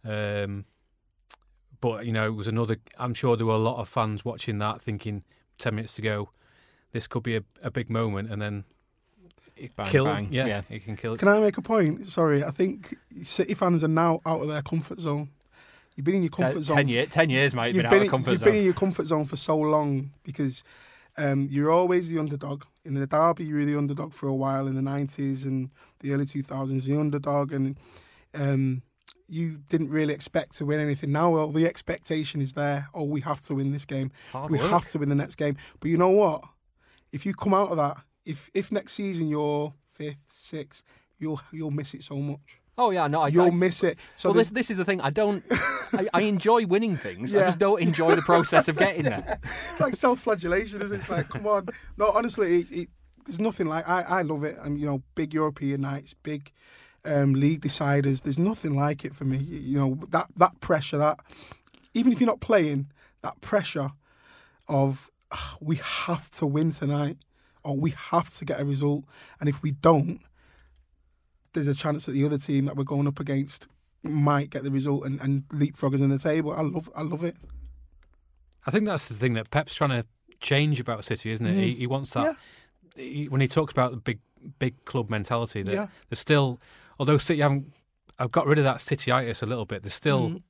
[0.05, 0.65] Um,
[1.83, 2.77] but you know, it was another.
[2.97, 5.23] I'm sure there were a lot of fans watching that, thinking
[5.57, 6.29] ten minutes to go,
[6.93, 8.63] this could be a, a big moment, and then
[9.57, 10.05] it Bang, kill.
[10.05, 10.61] bang, Yeah, yeah.
[10.69, 11.15] it can kill.
[11.17, 12.07] Can I make a point?
[12.07, 15.29] Sorry, I think City fans are now out of their comfort zone.
[15.95, 16.77] You've been in your comfort Ten, zone.
[16.77, 17.75] ten, year, ten years, mate.
[17.75, 18.47] you've Been, been, out in, of comfort you've zone.
[18.49, 20.63] been in your comfort zone for so long because
[21.17, 22.63] um, you're always the underdog.
[22.85, 25.69] In the derby, you were the underdog for a while in the 90s and
[25.99, 27.77] the early 2000s, the underdog, and
[28.33, 28.81] um,
[29.27, 31.11] you didn't really expect to win anything.
[31.11, 32.89] Now, well, the expectation is there.
[32.93, 34.11] Oh, we have to win this game.
[34.31, 34.69] Hard we work.
[34.69, 35.57] have to win the next game.
[35.79, 36.43] But you know what?
[37.11, 40.83] If you come out of that, if if next season you're fifth, sixth,
[41.19, 42.59] you'll you'll miss it so much.
[42.77, 43.99] Oh yeah, no, I, you'll I, miss it.
[44.15, 44.99] So well, this this is the thing.
[45.01, 45.43] I don't.
[45.51, 47.35] I, I enjoy winning things.
[47.35, 49.39] I just don't enjoy the process of getting there.
[49.71, 50.81] it's like self-flagellation.
[50.81, 50.99] Isn't it?
[50.99, 51.67] It's like, come on.
[51.97, 52.89] No, honestly, it, it,
[53.25, 53.87] there's nothing like.
[53.87, 56.51] I, I love it, and you know, big European nights, big
[57.05, 58.21] um, league deciders.
[58.21, 59.37] There's nothing like it for me.
[59.37, 61.19] You, know, that that pressure, that
[61.93, 62.87] even if you're not playing,
[63.21, 63.91] that pressure
[64.67, 67.17] of "Ah, we have to win tonight,
[67.63, 69.03] or we have to get a result,
[69.39, 70.21] and if we don't,
[71.53, 73.67] there's a chance that the other team that we're going up against
[74.01, 76.51] might get the result and, and leapfrog us in the table.
[76.51, 77.35] I love, I love it.
[78.65, 80.05] I think that's the thing that Pep's trying to
[80.39, 81.55] change about City, isn't it?
[81.55, 81.63] Mhm.
[81.63, 82.35] He, he wants that.
[82.95, 84.19] He, when he talks about the big,
[84.59, 85.87] big club mentality, that Yeah.
[86.09, 86.59] there's still,
[86.99, 87.73] although City haven't,
[88.19, 89.81] I've got rid of that Cityitis a little bit.
[89.83, 90.43] There's still, Mhm.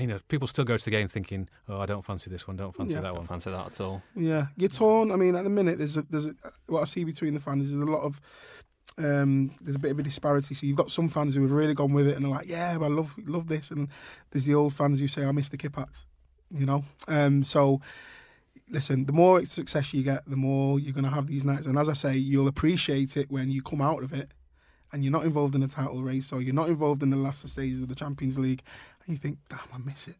[0.00, 2.56] you know, people still go to the game thinking, "Oh, I don't fancy this one,
[2.56, 3.00] don't fancy Yeah.
[3.02, 4.02] that I don't one." fancy that at all.
[4.16, 5.10] Yeah, you're torn.
[5.12, 6.34] I mean, at the minute, there's a, there's a,
[6.66, 8.20] what I see between the fans is a lot of
[8.98, 10.54] um, there's a bit of a disparity.
[10.54, 12.72] So you've got some fans who have really gone with it and are like, yeah,
[12.72, 13.88] I love love this, and
[14.30, 16.04] there's the old fans who say, I miss the Kippax,
[16.50, 16.84] you know.
[17.08, 17.80] Um, so
[18.68, 21.78] listen, the more success you get, the more you're going to have these nights, and
[21.78, 24.32] as I say, you'll appreciate it when you come out of it.
[24.92, 27.46] And you're not involved in the title race, or you're not involved in the last
[27.48, 28.62] stages of the Champions League,
[29.06, 30.16] and you think, "Damn, I miss it.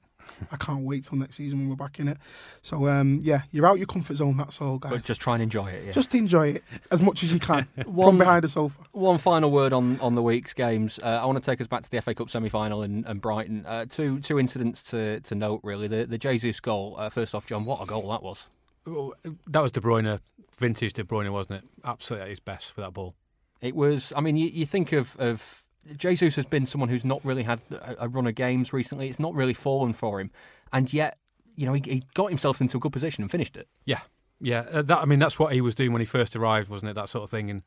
[0.52, 2.18] I can't wait till next season when we're back in it."
[2.62, 4.36] So, um, yeah, you're out your comfort zone.
[4.36, 4.92] That's all, guys.
[4.92, 5.86] But just try and enjoy it.
[5.86, 5.92] Yeah.
[5.92, 8.80] Just enjoy it as much as you can One- from behind the sofa.
[8.92, 11.00] One final word on, on the week's games.
[11.02, 13.20] Uh, I want to take us back to the FA Cup semi final and, and
[13.20, 13.66] Brighton.
[13.66, 15.88] Uh, two two incidents to, to note, really.
[15.88, 18.50] The, the Jesus goal, uh, first off, John, what a goal that was.
[18.86, 19.14] Well,
[19.48, 20.20] That was De Bruyne,
[20.56, 21.70] vintage De Bruyne, wasn't it?
[21.84, 23.14] Absolutely at his best with that ball.
[23.60, 25.64] It was, I mean, you, you think of, of
[25.96, 29.08] Jesus has been someone who's not really had a, a run of games recently.
[29.08, 30.30] It's not really fallen for him.
[30.72, 31.18] And yet,
[31.56, 33.68] you know, he, he got himself into a good position and finished it.
[33.84, 34.00] Yeah,
[34.40, 34.64] yeah.
[34.70, 36.94] uh, That I mean, that's what he was doing when he first arrived, wasn't it?
[36.94, 37.50] That sort of thing.
[37.50, 37.62] And,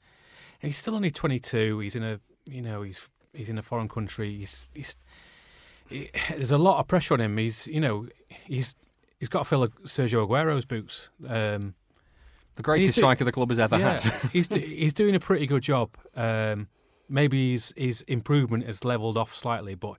[0.62, 1.80] he's still only 22.
[1.80, 4.38] He's in a, you know, he's he's in a foreign country.
[4.38, 4.96] He's, he's
[5.90, 7.38] he, there's a lot of pressure on him.
[7.38, 8.08] He's you know
[8.46, 8.74] he's
[9.20, 11.10] he's got to fill Sergio Aguero's boots.
[11.28, 11.76] Um,
[12.56, 14.30] the greatest striker the club has ever yeah, had.
[14.32, 15.92] he's he's doing a pretty good job.
[16.16, 16.68] Um,
[17.10, 19.98] maybe his his improvement has levelled off slightly, but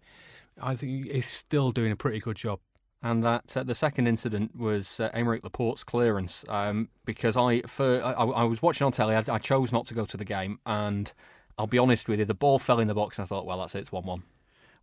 [0.60, 2.60] I think he's still doing a pretty good job.
[3.02, 8.00] And that uh, the second incident was uh, Aymeric Laporte's clearance um, because I, for,
[8.02, 9.14] I, I was watching on telly.
[9.14, 11.12] I, I, chose not to go to the game, and
[11.58, 13.58] I'll be honest with you, the ball fell in the box, and I thought, well,
[13.58, 14.22] that's it, it's one-one.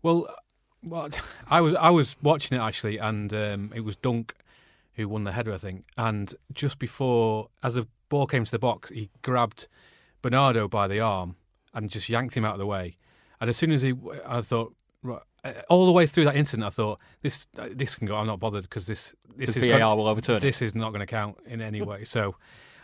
[0.04, 0.28] Well,
[0.84, 1.10] well,
[1.48, 4.36] I was I was watching it actually, and um, it was Dunk
[4.96, 5.86] who won the header, I think.
[5.98, 9.68] And just before, as the ball came to the box, he grabbed
[10.22, 11.36] Bernardo by the arm
[11.74, 12.98] and just yanked him out of the way.
[13.40, 13.94] And as soon as he,
[14.26, 17.96] I thought, right, uh, all the way through that incident, I thought this uh, this
[17.96, 18.16] can go.
[18.16, 20.40] I'm not bothered because this this the is VAR gonna, will overturn.
[20.40, 22.04] This is not going to count in any way.
[22.04, 22.36] So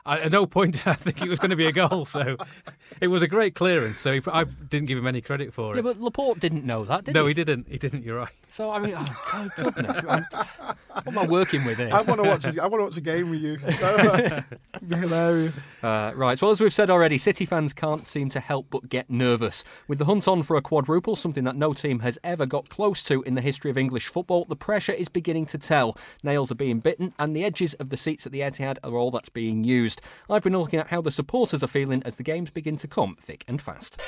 [0.07, 2.05] I, at no point did I think it was going to be a goal.
[2.05, 2.37] So
[3.01, 3.99] it was a great clearance.
[3.99, 5.75] So he, I didn't give him any credit for it.
[5.75, 5.83] yeah, it.
[5.83, 7.31] but Laporte didn't know that, did no, he?
[7.31, 7.67] he didn't.
[7.67, 8.03] He didn't.
[8.03, 8.31] You're right.
[8.47, 11.89] So I mean, oh, goodness, what am I working with here?
[11.91, 12.45] I want to watch.
[12.45, 13.57] A, I want to watch a game with you.
[14.87, 15.53] be hilarious.
[15.83, 16.41] Uh, right.
[16.41, 19.63] Well, as we've said already, City fans can't seem to help but get nervous.
[19.87, 23.03] With the hunt on for a quadruple, something that no team has ever got close
[23.03, 25.97] to in the history of English football, the pressure is beginning to tell.
[26.23, 29.11] Nails are being bitten, and the edges of the seats at the Etihad are all
[29.11, 29.96] that's being used.
[30.29, 33.15] I've been looking at how the supporters are feeling as the games begin to come
[33.19, 34.01] thick and fast.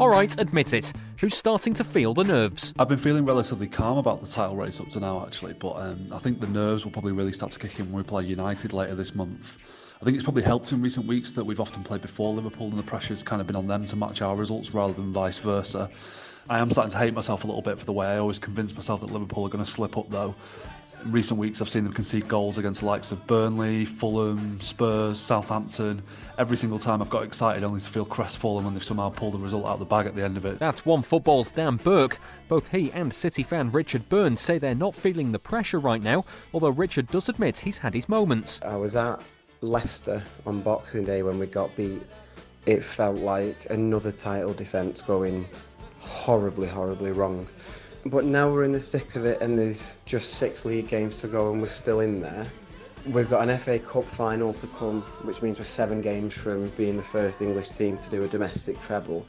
[0.00, 0.92] All right, admit it.
[1.20, 2.74] Who's starting to feel the nerves?
[2.78, 6.08] I've been feeling relatively calm about the title race up to now, actually, but um,
[6.12, 8.72] I think the nerves will probably really start to kick in when we play United
[8.72, 9.62] later this month.
[10.02, 12.78] I think it's probably helped in recent weeks that we've often played before Liverpool and
[12.78, 15.88] the pressure's kind of been on them to match our results rather than vice versa.
[16.48, 18.74] I am starting to hate myself a little bit for the way I always convince
[18.74, 20.34] myself that Liverpool are going to slip up, though.
[21.02, 25.18] In recent weeks, I've seen them concede goals against the likes of Burnley, Fulham, Spurs,
[25.18, 26.02] Southampton.
[26.38, 29.38] Every single time I've got excited only to feel crestfallen when they've somehow pulled the
[29.38, 30.58] result out of the bag at the end of it.
[30.58, 32.18] That's OneFootball's Dan Burke.
[32.48, 36.24] Both he and City fan Richard Burns say they're not feeling the pressure right now,
[36.52, 38.60] although Richard does admit he's had his moments.
[38.62, 39.20] I was at
[39.60, 42.02] Leicester on Boxing Day when we got beat.
[42.66, 45.46] It felt like another title defence going
[46.04, 47.48] horribly, horribly wrong.
[48.06, 51.28] But now we're in the thick of it and there's just six league games to
[51.28, 52.46] go and we're still in there.
[53.06, 56.96] We've got an FA Cup final to come, which means we're seven games from being
[56.96, 59.26] the first English team to do a domestic treble.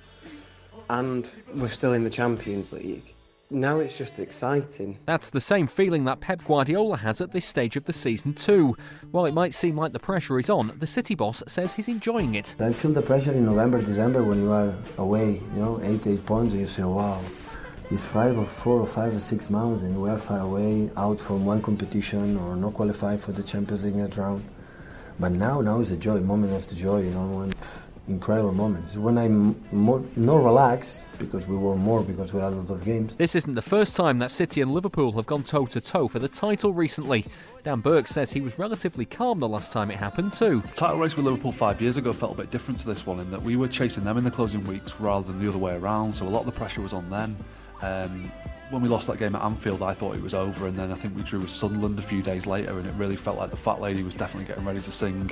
[0.89, 3.13] And we're still in the Champions League.
[3.51, 4.97] Now it's just exciting.
[5.05, 8.75] That's the same feeling that Pep Guardiola has at this stage of the season too.
[9.11, 12.33] While it might seem like the pressure is on, the City boss says he's enjoying
[12.33, 12.55] it.
[12.59, 16.25] I feel the pressure in November, December when you are away, you know, eight, eight
[16.25, 17.21] points, and you say, wow,
[17.91, 21.21] it's five or four or five or six months and we are far away, out
[21.21, 24.43] from one competition or not qualified for the Champions League next round.
[25.19, 27.53] But now, now is the joy, moment of the joy, you know, one
[28.07, 28.97] incredible moments.
[28.97, 32.85] When I'm more, more relaxed, because we were more, because we had a lot of
[32.85, 33.15] games.
[33.15, 36.19] This isn't the first time that City and Liverpool have gone toe to toe for
[36.19, 37.25] the title recently.
[37.63, 40.61] Dan Burke says he was relatively calm the last time it happened too.
[40.61, 43.19] The title race with Liverpool five years ago felt a bit different to this one
[43.19, 45.75] in that we were chasing them in the closing weeks rather than the other way
[45.75, 47.35] around, so a lot of the pressure was on them.
[47.81, 48.31] Um,
[48.71, 50.95] when we lost that game at Anfield, I thought it was over, and then I
[50.95, 53.57] think we drew with Sunderland a few days later, and it really felt like the
[53.57, 55.31] fat lady was definitely getting ready to sing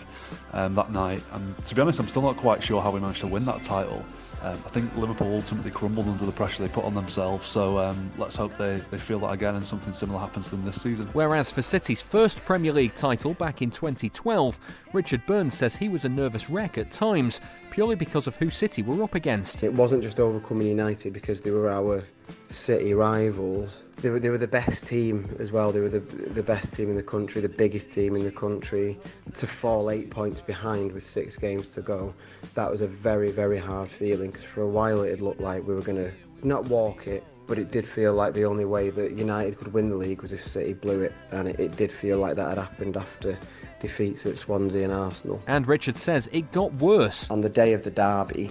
[0.53, 1.23] um, that night.
[1.31, 3.61] And to be honest, I'm still not quite sure how we managed to win that
[3.61, 4.05] title.
[4.43, 8.11] Um, I think Liverpool ultimately crumbled under the pressure they put on themselves, so um,
[8.17, 11.07] let's hope they, they feel that again and something similar happens to them this season.
[11.13, 14.59] Whereas for City's first Premier League title back in 2012,
[14.91, 17.41] Richard Burns says he was a nervous wreck at times,
[17.73, 19.63] purely because of who City were up against.
[19.63, 22.03] It wasn't just overcoming United because they were our
[22.47, 23.81] City rivals.
[23.97, 25.71] They were, they were the best team as well.
[25.71, 28.99] They were the, the best team in the country, the biggest team in the country.
[29.33, 32.13] To fall eight points behind with six games to go,
[32.53, 35.67] that was a very, very hard feeling because for a while it had looked like
[35.67, 36.11] we were going to
[36.43, 39.89] not walk it, but it did feel like the only way that United could win
[39.89, 42.57] the league was if City blew it, and it, it did feel like that had
[42.59, 43.35] happened after
[43.83, 45.39] defeats at Swansea and Arsenal.
[45.45, 47.29] And Richard says it got worse.
[47.29, 48.49] On the day of the derby,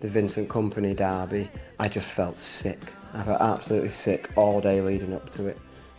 [0.00, 2.78] the Vincent Kompany derby, I just felt sick.
[3.12, 5.58] I felt absolutely sick all day leading up to it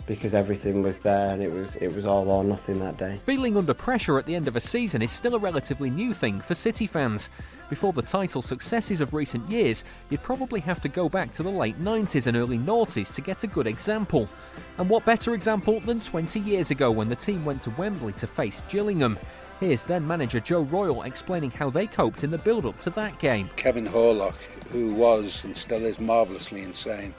[0.10, 3.22] because everything was there and it was it was all or nothing that day.
[3.28, 6.42] Feeling under pressure at the end of a season is still a relatively new thing
[6.42, 7.30] for City fans.
[7.70, 11.52] Before the title successes of recent years, you'd probably have to go back to the
[11.52, 14.28] late 90s and early noughties to get a good example.
[14.80, 18.26] And what better example than 20 years ago when the team went to Wembley to
[18.26, 19.20] face Gillingham?
[19.60, 23.20] Here's then manager Joe Royle explaining how they coped in the build up to that
[23.20, 23.52] game.
[23.58, 24.42] Kevin Horlock,
[24.72, 27.14] who was and still is marvellously insane,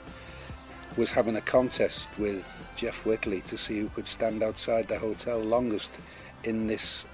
[0.97, 5.39] was having a contest with Jeff Whitley to see who could stand outside the hotel
[5.39, 5.99] longest
[6.43, 7.05] in this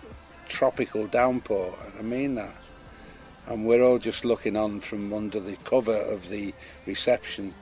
[0.47, 1.75] tropical downpour.
[1.85, 2.55] And I mean that.
[3.47, 6.53] And we're all just looking on from under the cover of the
[6.85, 7.53] reception,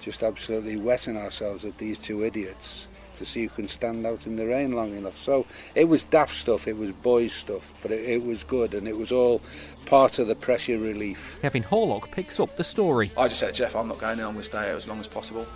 [0.00, 4.36] just absolutely wetting ourselves at these two idiots to see who can stand out in
[4.36, 5.18] the rain long enough.
[5.18, 8.86] So it was daft stuff, it was boys stuff, but it, it was good and
[8.86, 9.40] it was all
[9.86, 11.38] part of the pressure relief.
[11.42, 13.12] Kevin Horlock picks up the story.
[13.16, 15.00] I just said Jeff, I'm not going there, I'm going to stay here as long
[15.00, 15.46] as possible.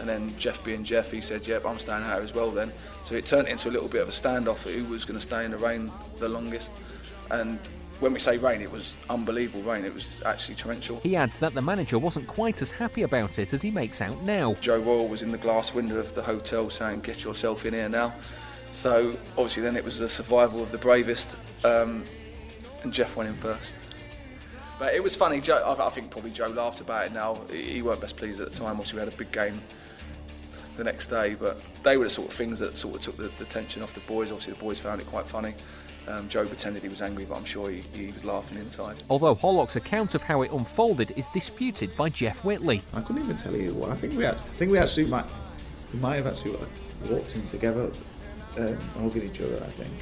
[0.00, 2.72] And then Jeff being Jeff, he said, Yep, I'm staying out as well then.
[3.02, 5.44] So it turned into a little bit of a standoff who was going to stay
[5.44, 6.72] in the rain the longest.
[7.30, 7.58] And
[8.00, 9.84] when we say rain, it was unbelievable rain.
[9.84, 11.00] It was actually torrential.
[11.00, 14.20] He adds that the manager wasn't quite as happy about it as he makes out
[14.22, 14.54] now.
[14.54, 17.88] Joe Royle was in the glass window of the hotel saying, Get yourself in here
[17.88, 18.14] now.
[18.72, 22.04] So obviously, then it was the survival of the bravest, um,
[22.82, 23.76] and Jeff went in first.
[24.78, 25.40] But it was funny.
[25.40, 27.40] Joe, I, I think probably Joe laughed about it now.
[27.50, 28.72] He, he weren't best pleased at the time.
[28.72, 29.60] Obviously, we had a big game
[30.76, 33.30] the next day, but they were the sort of things that sort of took the,
[33.38, 34.30] the tension off the boys.
[34.30, 35.54] Obviously, the boys found it quite funny.
[36.06, 39.02] Um, Joe pretended he was angry, but I'm sure he, he was laughing inside.
[39.08, 42.82] Although Horlock's account of how it unfolded is disputed by Jeff Whitley.
[42.94, 43.90] I couldn't even tell you what.
[43.90, 44.34] I think we had.
[44.34, 45.24] I think we actually might.
[45.92, 46.58] We might have actually
[47.08, 47.90] walked in together,
[48.58, 49.62] um, hugging each other.
[49.64, 49.92] I think.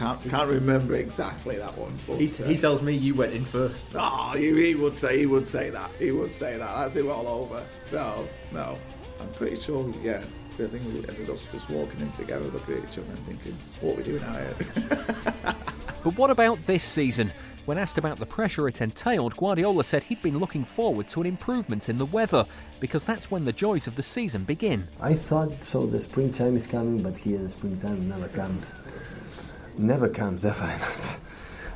[0.00, 1.98] I can't, can't, can't remember exactly that one.
[2.06, 3.94] But, he, t- uh, he tells me you went in first.
[3.98, 5.90] Oh, he, he would say he would say that.
[5.98, 6.76] He would say that.
[6.76, 7.64] That's him all over.
[7.92, 8.78] No, no.
[9.20, 9.92] I'm pretty sure.
[10.02, 10.22] Yeah.
[10.54, 13.56] I think we ended up just walking in together, looking at each other and thinking,
[13.80, 15.54] what are we doing out here?
[16.02, 17.30] But what about this season?
[17.66, 21.26] When asked about the pressure it entailed, Guardiola said he'd been looking forward to an
[21.26, 22.46] improvement in the weather
[22.80, 24.88] because that's when the joys of the season begin.
[24.98, 25.86] I thought so.
[25.86, 28.64] The springtime is coming, but here the springtime never comes.
[29.78, 31.18] Never comes, definitely not.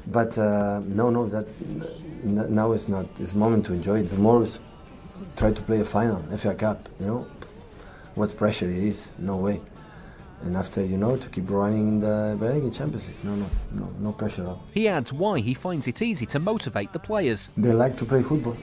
[0.07, 3.07] But uh, no, no, that n- now it's not.
[3.18, 4.11] It's moment to enjoy it.
[4.11, 4.61] The more is
[5.37, 6.88] try to play a final, FA Cup.
[7.00, 7.26] You know,
[8.14, 9.12] what pressure it is?
[9.18, 9.61] No way.
[10.42, 13.24] And after you know to keep running in the in Champions League.
[13.24, 14.62] No, no, no, no pressure at all.
[14.74, 17.50] He adds why he finds it easy to motivate the players.
[17.57, 18.57] They like to play football.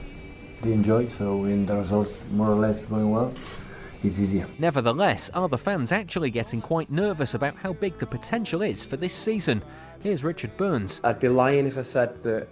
[0.60, 1.08] They enjoy.
[1.08, 3.32] So when the results more or less going well,
[4.04, 4.46] it's easier.
[4.58, 8.96] Nevertheless, are the fans actually getting quite nervous about how big the potential is for
[8.96, 9.62] this season?
[10.00, 11.00] Here's Richard Burns.
[11.04, 12.48] I'd be lying if I said that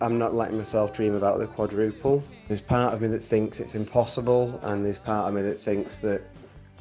[0.00, 2.24] I'm not letting myself dream about the quadruple.
[2.48, 5.98] There's part of me that thinks it's impossible, and there's part of me that thinks
[5.98, 6.22] that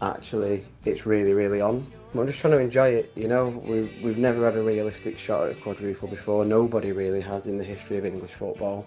[0.02, 1.86] actually it's really, really on.
[2.16, 3.50] I'm just trying to enjoy it, you know.
[3.50, 6.44] We've, we've never had a realistic shot at a quadruple before.
[6.44, 8.86] Nobody really has in the history of English football.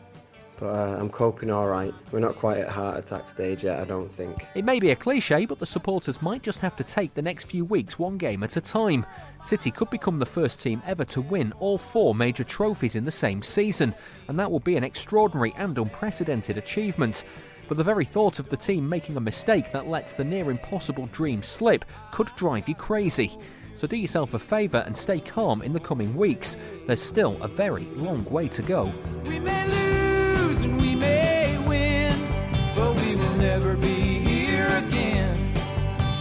[0.62, 1.92] But uh, I'm coping all right.
[2.12, 4.46] We're not quite at heart attack stage yet, I don't think.
[4.55, 7.46] It may be a cliche, but the supporters might just have to take the next
[7.46, 9.05] few weeks one game at a time.
[9.42, 13.11] City could become the first team ever to win all four major trophies in the
[13.11, 13.92] same season,
[14.29, 17.25] and that will be an extraordinary and unprecedented achievement.
[17.66, 21.07] But the very thought of the team making a mistake that lets the near impossible
[21.07, 23.37] dream slip could drive you crazy.
[23.75, 26.57] So do yourself a favour and stay calm in the coming weeks.
[26.87, 28.92] There's still a very long way to go.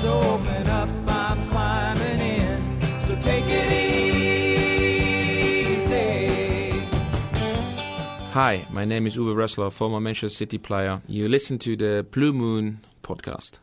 [0.02, 2.60] So open up, I'm climbing in.
[3.00, 3.72] So take it
[5.72, 6.10] easy.
[8.32, 11.04] Hi, my name is Uwe Rössler, former Manchester City player.
[11.06, 13.60] You listen to the Blue Moon podcast.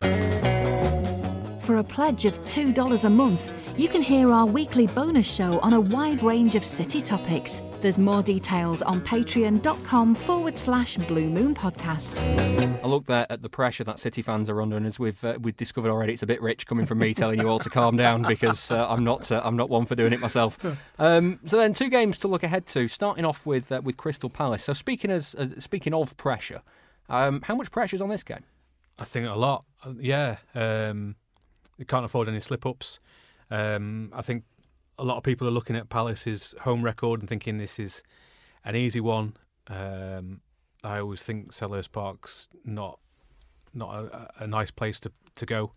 [1.60, 5.72] For a pledge of $2 a month, you can hear our weekly bonus show on
[5.72, 7.62] a wide range of city topics.
[7.80, 12.18] There's more details on patreon.com forward slash Blue Moon Podcast.
[12.82, 15.38] I look there at the pressure that City fans are under, and as we've uh,
[15.40, 17.96] we've discovered already, it's a bit rich coming from me telling you all to calm
[17.96, 20.58] down because uh, I'm not uh, I'm not one for doing it myself.
[20.98, 22.88] Um, so then, two games to look ahead to.
[22.88, 24.64] Starting off with uh, with Crystal Palace.
[24.64, 26.62] So speaking as, as speaking of pressure,
[27.08, 28.42] um, how much pressure is on this game?
[28.98, 29.64] I think a lot.
[29.84, 31.14] Uh, Yeah, um,
[31.78, 32.98] they can't afford any slip ups.
[33.50, 34.44] Um, I think
[34.98, 38.02] a lot of people are looking at Palace's home record and thinking this is
[38.64, 39.36] an easy one.
[39.68, 40.40] Um,
[40.84, 42.98] I always think Selhurst Park's not
[43.74, 45.72] not a, a nice place to to go.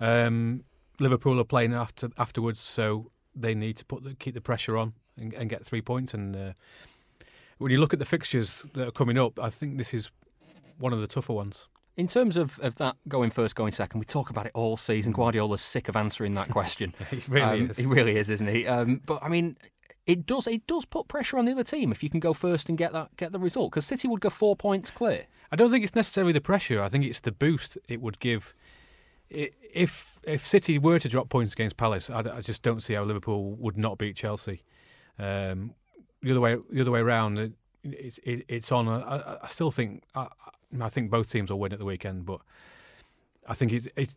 [0.00, 0.64] Um,
[1.00, 4.92] Liverpool are playing after afterwards, so they need to put the, keep the pressure on
[5.16, 6.14] and, and get three points.
[6.14, 6.52] And uh,
[7.58, 10.10] when you look at the fixtures that are coming up, I think this is
[10.78, 11.66] one of the tougher ones.
[11.96, 15.12] In terms of, of that going first, going second, we talk about it all season.
[15.12, 16.92] Guardiola's sick of answering that question.
[17.10, 17.76] He really Um, is.
[17.76, 18.66] He really is, isn't he?
[18.66, 19.56] Um, but I mean,
[20.06, 22.68] it does it does put pressure on the other team if you can go first
[22.68, 23.70] and get that get the result.
[23.70, 25.26] Because City would go four points clear.
[25.52, 26.82] I don't think it's necessarily the pressure.
[26.82, 28.54] I think it's the boost it would give.
[29.30, 33.04] If if City were to drop points against Palace, I, I just don't see how
[33.04, 34.62] Liverpool would not beat Chelsea.
[35.18, 35.74] Um,
[36.22, 37.52] the other way the other way around, it,
[37.84, 38.88] it's it, it's on.
[38.88, 40.26] I, I- I still think uh,
[40.82, 42.40] I think both teams will win at the weekend, but
[43.46, 44.16] I think it's, it's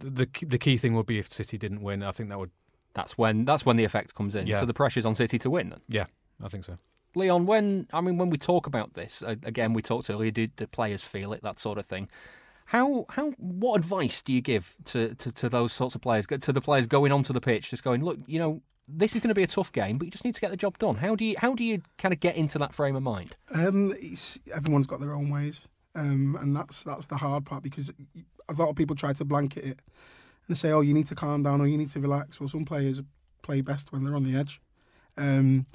[0.00, 2.02] the the key thing would be if City didn't win.
[2.02, 2.50] I think that would.
[2.94, 4.46] That's when that's when the effect comes in.
[4.46, 4.60] Yeah.
[4.60, 5.70] So the pressure's on City to win.
[5.70, 5.80] Then.
[5.88, 6.06] Yeah,
[6.42, 6.78] I think so.
[7.14, 10.30] Leon, when I mean when we talk about this again, we talked earlier.
[10.30, 11.42] Do the players feel it?
[11.42, 12.08] That sort of thing.
[12.66, 16.26] How how what advice do you give to, to, to those sorts of players?
[16.26, 19.28] To the players going onto the pitch, just going, look, you know, this is going
[19.28, 20.96] to be a tough game, but you just need to get the job done.
[20.96, 23.36] How do you how do you kind of get into that frame of mind?
[23.52, 25.60] Um, it's, everyone's got their own ways,
[25.94, 27.92] um, and that's that's the hard part because
[28.48, 29.80] a lot of people try to blanket it
[30.48, 32.64] and say, "Oh, you need to calm down or you need to relax." Well, some
[32.64, 33.02] players
[33.42, 34.60] play best when they're on the edge.
[35.16, 35.66] Um,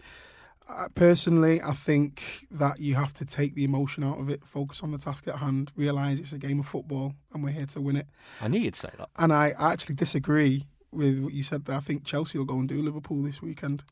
[0.96, 4.92] personally, I think that you have to take the emotion out of it, focus on
[4.92, 7.98] the task at hand, realise it's a game of football and we're here to win
[7.98, 8.08] it.
[8.42, 9.10] I knew you'd say that.
[9.18, 11.78] And I actually disagree with what you said there.
[11.78, 13.84] I think Chelsea will go and do Liverpool this weekend.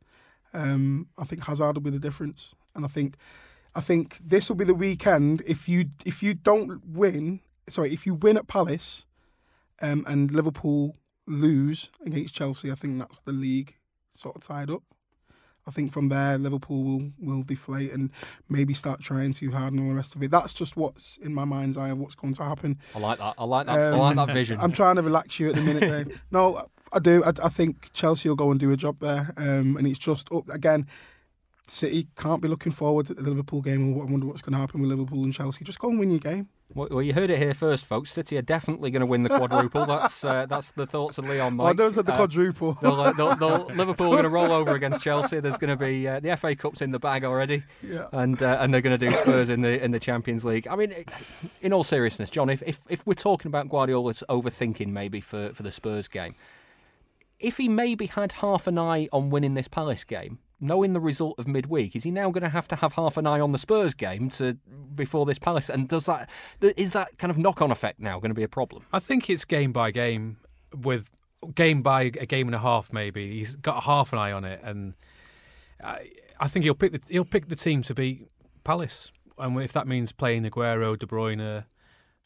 [0.53, 3.15] Um, I think Hazard will be the difference, and I think
[3.73, 5.41] I think this will be the weekend.
[5.45, 9.05] If you if you don't win, sorry, if you win at Palace,
[9.81, 10.97] um, and Liverpool
[11.27, 13.75] lose against Chelsea, I think that's the league
[14.13, 14.83] sort of tied up.
[15.67, 18.11] I think from there Liverpool will will deflate and
[18.49, 20.31] maybe start trying too hard and all the rest of it.
[20.31, 22.79] That's just what's in my mind's eye of what's going to happen.
[22.95, 23.35] I like that.
[23.37, 23.79] I like that.
[23.79, 24.59] I like that vision.
[24.59, 25.81] I'm trying to relax you at the minute.
[26.07, 26.21] Dave.
[26.31, 27.23] no, I do.
[27.23, 30.31] I, I, think Chelsea will go and do a job there, um, and it's just
[30.31, 30.87] up again.
[31.67, 33.93] City can't be looking forward to the Liverpool game.
[33.93, 35.63] I wonder what's going to happen with Liverpool and Chelsea.
[35.63, 36.49] Just go and win your game.
[36.73, 38.11] Well, you heard it here first, folks.
[38.11, 39.85] City are definitely going to win the quadruple.
[39.85, 41.55] that's uh, that's the thoughts of Leon.
[41.55, 41.71] Mike.
[41.71, 42.77] Oh, those are the uh, quadruple.
[42.81, 45.39] They'll, uh, they'll, they'll, Liverpool are going to roll over against Chelsea.
[45.39, 48.07] There's going to be uh, the FA Cup's in the bag already, yeah.
[48.13, 50.67] and uh, and they're going to do Spurs in the in the Champions League.
[50.67, 50.93] I mean,
[51.61, 55.63] in all seriousness, John, if if, if we're talking about Guardiola's overthinking maybe for, for
[55.63, 56.35] the Spurs game,
[57.41, 61.37] if he maybe had half an eye on winning this Palace game, knowing the result
[61.39, 63.57] of midweek, is he now going to have to have half an eye on the
[63.57, 64.57] Spurs game to
[64.95, 65.69] before this Palace?
[65.69, 66.29] And does that
[66.61, 68.85] is that kind of knock on effect now going to be a problem?
[68.93, 70.37] I think it's game by game,
[70.75, 71.09] with
[71.55, 72.93] game by a game and a half.
[72.93, 74.93] Maybe he's got half an eye on it, and
[75.83, 78.27] I, I think he'll pick the he'll pick the team to beat
[78.63, 81.65] Palace, and if that means playing Aguero, De Bruyne,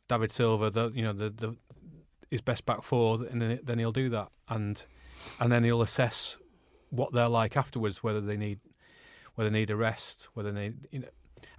[0.09, 1.55] David Silva, the you know the, the
[2.29, 4.83] his best back four, then, then he'll do that, and
[5.39, 6.37] and then he'll assess
[6.89, 8.59] what they're like afterwards, whether they need
[9.35, 11.07] whether they need a rest, whether they you know.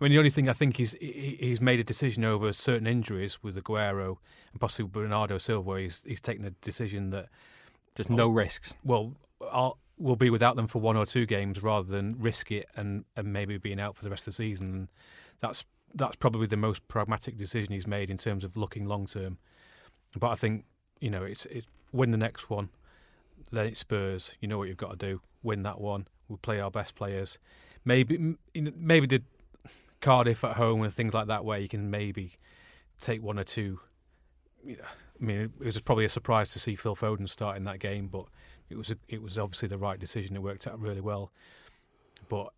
[0.00, 3.42] I mean, the only thing I think he's he's made a decision over certain injuries
[3.42, 4.16] with Aguero
[4.52, 5.80] and possibly Bernardo Silva.
[5.80, 7.28] He's he's taken a decision that
[7.94, 8.74] just no risks.
[8.84, 9.14] Well,
[9.52, 13.04] I'll, we'll be without them for one or two games rather than risk it and,
[13.16, 14.70] and maybe being out for the rest of the season.
[14.72, 14.88] And
[15.40, 19.38] that's that's probably the most pragmatic decision he's made in terms of looking long term.
[20.18, 20.64] But I think
[21.00, 22.70] you know it's it's win the next one
[23.52, 24.34] then it's Spurs.
[24.40, 26.06] You know what you've got to do: win that one.
[26.28, 27.38] We'll play our best players.
[27.84, 29.22] Maybe, maybe the
[30.00, 32.32] Cardiff at home and things like that, where you can maybe
[33.00, 33.80] take one or two.
[34.64, 37.64] You know, I mean, it was probably a surprise to see Phil Foden start in
[37.64, 38.24] that game, but
[38.68, 40.34] it was a, it was obviously the right decision.
[40.34, 41.30] It worked out really well.
[42.28, 42.52] But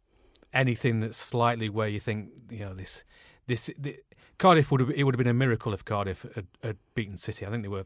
[0.54, 3.04] anything that's slightly where you think you know this
[3.46, 3.98] this the,
[4.38, 7.46] Cardiff would have it would have been a miracle if Cardiff had, had beaten City.
[7.46, 7.84] I think they were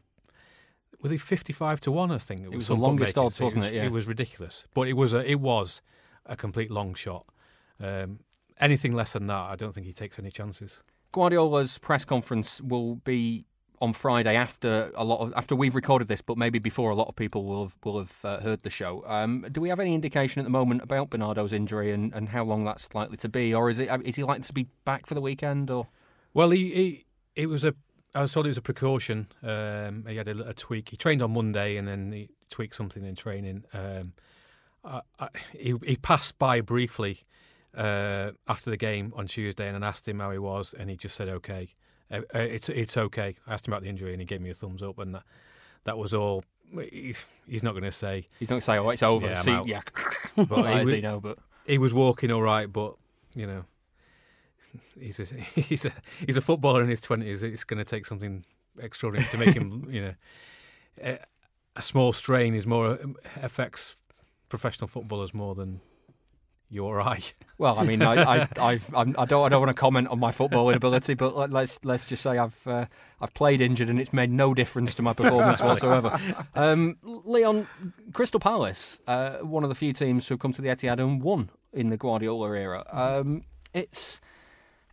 [1.01, 2.11] was he fifty-five to one?
[2.11, 3.67] I think it was, it was the longest odds, wasn't it?
[3.67, 3.85] Was, yeah.
[3.85, 5.81] It was ridiculous, but it was a it was
[6.25, 7.25] a complete long shot.
[7.79, 8.19] Um,
[8.59, 10.83] anything less than that, I don't think he takes any chances.
[11.11, 13.45] Guardiola's press conference will be
[13.81, 17.09] on Friday after a lot of after we've recorded this, but maybe before a lot
[17.09, 19.03] of people will have will have uh, heard the show.
[19.05, 22.45] Um, do we have any indication at the moment about Bernardo's injury and, and how
[22.45, 25.15] long that's likely to be, or is it is he likely to be back for
[25.15, 25.69] the weekend?
[25.69, 25.87] Or
[26.33, 27.75] well, he, he it was a
[28.15, 29.27] I was told it was a precaution.
[29.41, 30.89] Um, he had a, a, tweak.
[30.89, 33.63] He trained on Monday and then he tweaked something in training.
[33.73, 34.13] Um,
[34.83, 37.21] I, I, he, he, passed by briefly
[37.75, 40.97] uh, after the game on Tuesday and I asked him how he was, and he
[40.97, 41.69] just said, "Okay,
[42.11, 44.49] uh, uh, it's it's okay." I asked him about the injury, and he gave me
[44.49, 45.23] a thumbs up, and that
[45.85, 46.43] that was all.
[46.91, 48.25] He's, he's not going to say.
[48.39, 49.81] He's not going to say, "Oh, it's over." Yeah, See, yeah.
[50.35, 52.95] but he, was, know, but he was walking all right, but
[53.33, 53.63] you know
[54.99, 55.91] he's a he's a
[56.25, 57.43] he's a footballer in his twenties.
[57.43, 58.45] It's going to take something
[58.79, 60.13] extraordinary to make him, you know,
[61.03, 61.19] a,
[61.75, 62.97] a, small strain is more
[63.41, 63.95] affects
[64.49, 65.81] professional footballers more than
[66.69, 67.19] you or I.
[67.59, 70.19] Well, I mean, I, I, I've, I'm, I don't, I don't want to comment on
[70.19, 72.85] my footballing ability, but let, us let's just say I've, uh,
[73.21, 76.19] I've played injured, and it's made no difference to my performance whatsoever.
[76.55, 77.67] Um, Leon,
[78.11, 81.21] Crystal Palace, uh, one of the few teams who have come to the Etihad and
[81.21, 82.83] won in the Guardiola era.
[82.91, 83.43] Um,
[83.73, 84.19] it's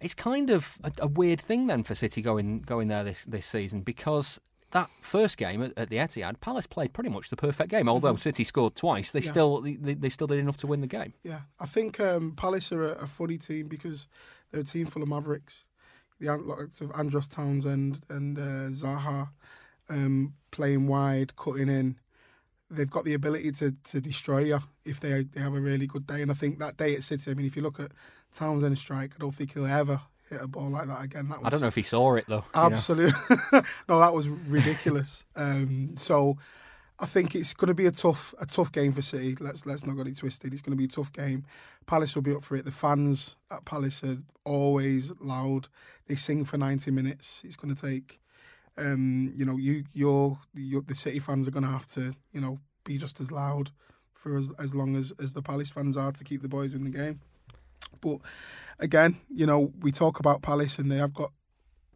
[0.01, 3.47] it's kind of a, a, weird thing then for City going going there this this
[3.47, 4.41] season because
[4.73, 7.89] that first game at, at the Etihad, Palace played pretty much the perfect game.
[7.89, 8.21] Although mm-hmm.
[8.21, 9.31] City scored twice, they yeah.
[9.31, 11.13] still they, they, still did enough to win the game.
[11.23, 14.07] Yeah, I think um, Palace are a, a, funny team because
[14.51, 15.67] they're a team full of mavericks.
[16.19, 19.31] the likes of Andros Townsend and uh, Zaha
[19.89, 21.97] um, playing wide, cutting in.
[22.71, 26.07] They've got the ability to to destroy you if they they have a really good
[26.07, 26.23] day.
[26.23, 27.91] And I think that day at City, I mean, if you look at
[28.33, 31.29] Townsend's strike, I don't think he'll ever hit a ball like that again.
[31.29, 32.45] That was I don't know if he saw it though.
[32.55, 32.67] you know.
[32.67, 33.13] Absolutely.
[33.89, 35.25] no, that was ridiculous.
[35.37, 36.37] um, so
[36.99, 39.37] I think it's going to be a tough a tough game for City.
[39.41, 40.53] Let's let's not get it twisted.
[40.53, 41.45] It's going to be a tough game.
[41.87, 42.65] Palace will be up for it.
[42.65, 45.69] The fans at Palace are always loud.
[46.07, 47.43] They sing for 90 minutes.
[47.45, 48.21] It's going to take
[48.81, 52.41] um, you know, you you're, you're the City fans are going to have to, you
[52.41, 53.71] know, be just as loud
[54.13, 56.85] for as, as long as, as the Palace fans are to keep the boys in
[56.85, 57.21] the game.
[58.01, 58.19] But
[58.79, 61.33] again, you know, we talk about Palace and they have got,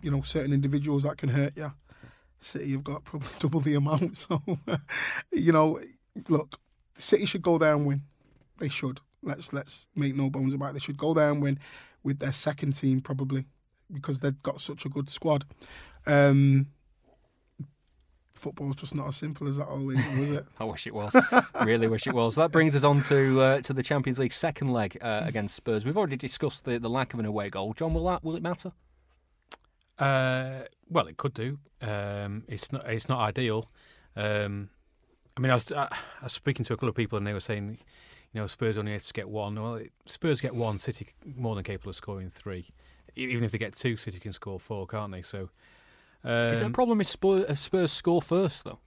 [0.03, 1.73] you know, certain individuals that can hurt you.
[2.39, 4.19] City have got probably double the amount.
[4.29, 4.43] So,
[5.33, 5.81] you know,
[6.29, 6.59] look,
[6.99, 8.03] City should go there and win.
[8.59, 9.01] They should.
[9.23, 10.73] Let's let's make no bones about it.
[10.75, 11.59] They should go there and win
[12.03, 13.47] with their second team probably
[13.91, 15.45] because they've got such a good squad.
[16.07, 16.67] Um,
[18.35, 20.47] football's just not as simple as that always is, is it?
[20.61, 21.17] I wish it was.
[21.63, 22.35] really wish it was.
[22.35, 25.85] That brings us on to uh, to the Champions League second leg uh, against Spurs.
[25.85, 27.73] We've already discussed the, the lack of an away goal.
[27.75, 28.73] John, will that will it matter?
[29.99, 31.59] Uh, well, it could do.
[31.81, 32.89] Um, it's not.
[32.89, 33.71] It's not ideal.
[34.17, 34.71] Um,
[35.37, 35.89] I mean, I was, I,
[36.21, 37.79] I was speaking to a couple of people, and they were saying,
[38.33, 39.61] you know, Spurs only have to get one.
[39.61, 42.67] Well, Spurs get one, City more than capable of scoring three.
[43.17, 45.23] Even if they get two, City can score four, can't they?
[45.23, 45.51] So,
[46.25, 48.79] um, Is it a problem if Spurs, if Spurs score first though?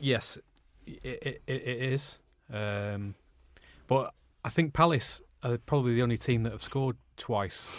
[0.00, 0.38] Yes,
[0.86, 2.18] it, it, it is.
[2.52, 3.14] Um,
[3.86, 4.14] but
[4.44, 7.70] I think Palace are probably the only team that have scored twice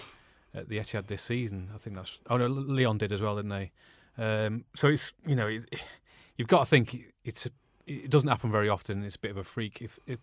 [0.54, 1.70] at the Etihad this season.
[1.74, 2.20] I think that's.
[2.30, 3.72] Oh no, Leon did as well, didn't they?
[4.18, 5.64] Um, so it's you know it,
[6.38, 7.50] you've got to think it's a,
[7.88, 9.04] it doesn't happen very often.
[9.04, 9.82] It's a bit of a freak.
[9.82, 10.20] If if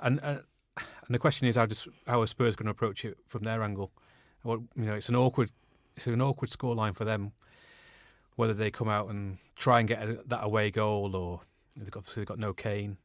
[0.00, 0.38] and uh,
[0.76, 3.62] and the question is how does how are Spurs going to approach it from their
[3.62, 3.90] angle?
[4.42, 5.50] What you know, it's an awkward
[5.96, 7.32] it's an awkward scoreline for them.
[8.36, 11.40] Whether they come out and try and get a, that away goal, or
[11.76, 12.96] they've got, obviously they've got no Kane.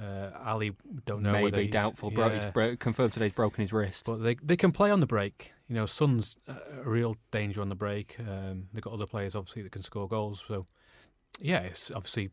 [0.00, 0.72] Uh, Ali
[1.06, 1.32] don't know.
[1.32, 2.10] Maybe doubtful.
[2.10, 2.50] Bro, yeah.
[2.50, 4.04] bro- confirmed today he's broken his wrist.
[4.04, 5.52] But they they can play on the break.
[5.68, 8.16] You know, Son's a a real danger on the break.
[8.20, 10.44] Um, they've got other players obviously that can score goals.
[10.46, 10.64] So
[11.40, 12.30] yeah, it's obviously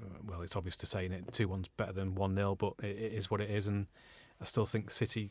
[0.00, 2.96] uh, well, it's obvious to say it two one's better than one 0 but it,
[2.96, 3.86] it is what it is, and
[4.40, 5.30] I still think City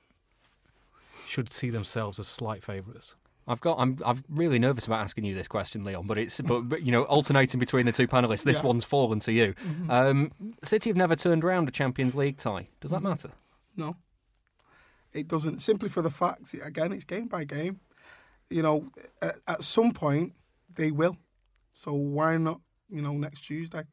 [1.27, 3.15] should see themselves as slight favourites.
[3.47, 3.77] I've got.
[3.79, 3.97] I'm.
[4.05, 6.07] I'm really nervous about asking you this question, Leon.
[6.07, 6.39] But it's.
[6.41, 8.67] But, but you know, alternating between the two panelists, this Yeah.
[8.67, 9.53] one's fallen to you.
[9.53, 9.89] Mhm.
[9.91, 10.31] Um,
[10.63, 12.69] City have never turned around a Champions League tie.
[12.79, 13.09] Does that Mhm.
[13.09, 13.31] matter?
[13.75, 13.97] No,
[15.11, 15.59] it doesn't.
[15.59, 17.79] Simply for the fact, again, it's game by game.
[18.49, 18.91] You know,
[19.21, 20.33] at, at some point
[20.73, 21.17] they will.
[21.73, 22.61] So why not?
[22.89, 23.83] You know, next Tuesday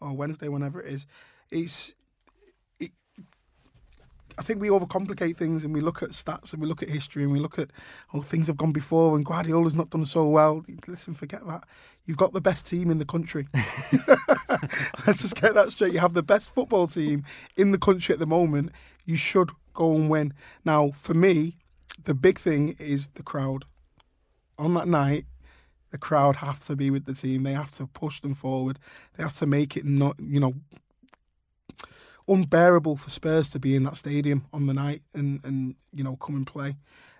[0.00, 1.06] or Wednesday, whenever it is.
[1.50, 1.94] It's.
[4.38, 7.22] I think we overcomplicate things and we look at stats and we look at history
[7.22, 7.70] and we look at
[8.14, 10.64] oh things have gone before and Guardiola's not done so well.
[10.86, 11.64] Listen, forget that.
[12.06, 13.46] You've got the best team in the country.
[15.06, 15.92] Let's just get that straight.
[15.92, 17.24] You have the best football team
[17.56, 18.72] in the country at the moment.
[19.04, 20.34] You should go and win.
[20.64, 21.56] Now, for me,
[22.04, 23.64] the big thing is the crowd.
[24.58, 25.24] On that night,
[25.90, 27.42] the crowd have to be with the team.
[27.42, 28.78] They have to push them forward.
[29.16, 30.54] They have to make it not, you know,
[32.32, 36.16] unbearable for Spurs to be in that stadium on the night and and you know
[36.16, 36.76] come and play.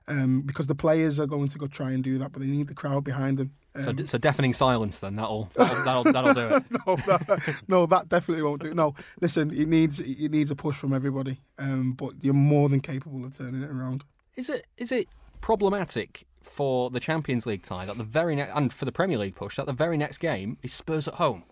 [0.08, 2.66] Um, because the players are going to go try and do that, but they need
[2.66, 3.52] the crowd behind them.
[3.84, 4.98] So, Um, so deafening silence.
[4.98, 6.64] Then that'll that'll that'll, that'll do it.
[6.86, 8.74] no, that, no, that definitely won't do.
[8.74, 11.40] No, listen, it needs it needs a push from everybody.
[11.56, 14.04] Um, but you're more than capable of turning it around.
[14.34, 15.08] Is it is it
[15.40, 19.36] problematic for the Champions League tie that the very next and for the Premier League
[19.36, 21.44] push that the very next game is Spurs at home?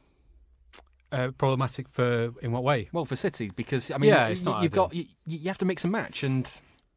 [1.12, 2.88] Uh, problematic for in what way?
[2.92, 4.84] Well, for City because I mean, Yeah, it's y- not you've ideal.
[4.86, 6.48] got you, you have to mix and match, and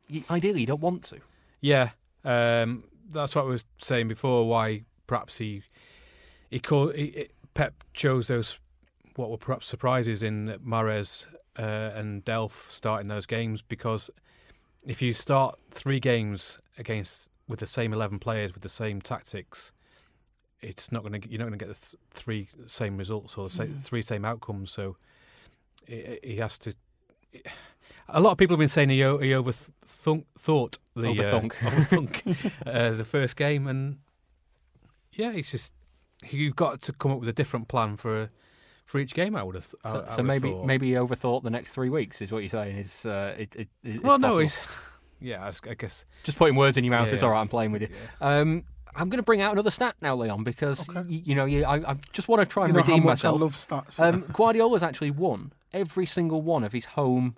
[0.08, 1.18] you, ideally you don't want to.
[1.62, 1.90] Yeah,
[2.24, 4.48] um, that's what I was saying before.
[4.48, 5.64] Why perhaps he
[6.52, 8.60] he called he, Pep chose those
[9.16, 11.26] what were perhaps surprises in Mahrez
[11.58, 11.62] uh,
[11.96, 14.10] and Delph starting those games because
[14.86, 19.72] if you start three games against with the same eleven players with the same tactics,
[20.64, 23.46] it's not going to you're not going to get the th- three same results or
[23.48, 23.82] the sa- Mhm.
[23.82, 24.72] three same outcomes.
[24.72, 24.96] So
[25.88, 26.74] he, he has to.
[28.10, 31.52] A lot of people have been saying he, o- he overthunk thought the uh, Overthunk.
[31.56, 33.98] overthunk, uh, the first game, and
[35.14, 35.74] yeah, it's just
[36.30, 38.30] you've got to come up with a different plan for
[38.86, 39.36] for each game.
[39.36, 39.74] I would have.
[39.84, 40.66] I- So, I would so have maybe thought.
[40.66, 42.78] maybe he overthought the next three weeks is what you're saying.
[42.78, 44.42] Is uh, it, it, it, Well, it's no, possible.
[44.42, 44.62] he's
[45.22, 45.52] yeah.
[45.70, 47.08] I, guess just putting words in your mouth.
[47.08, 47.40] Yeah, It's all right.
[47.42, 47.90] I'm playing with you.
[48.22, 48.64] Um,
[48.96, 51.92] I'm going to bring out another stat now, Leon, because y- you, know you, I,
[51.92, 53.42] I just want to try and You know redeem much I myself.
[53.42, 54.00] love stats.
[54.00, 57.36] Um, Guardiola's actually won every single one of his home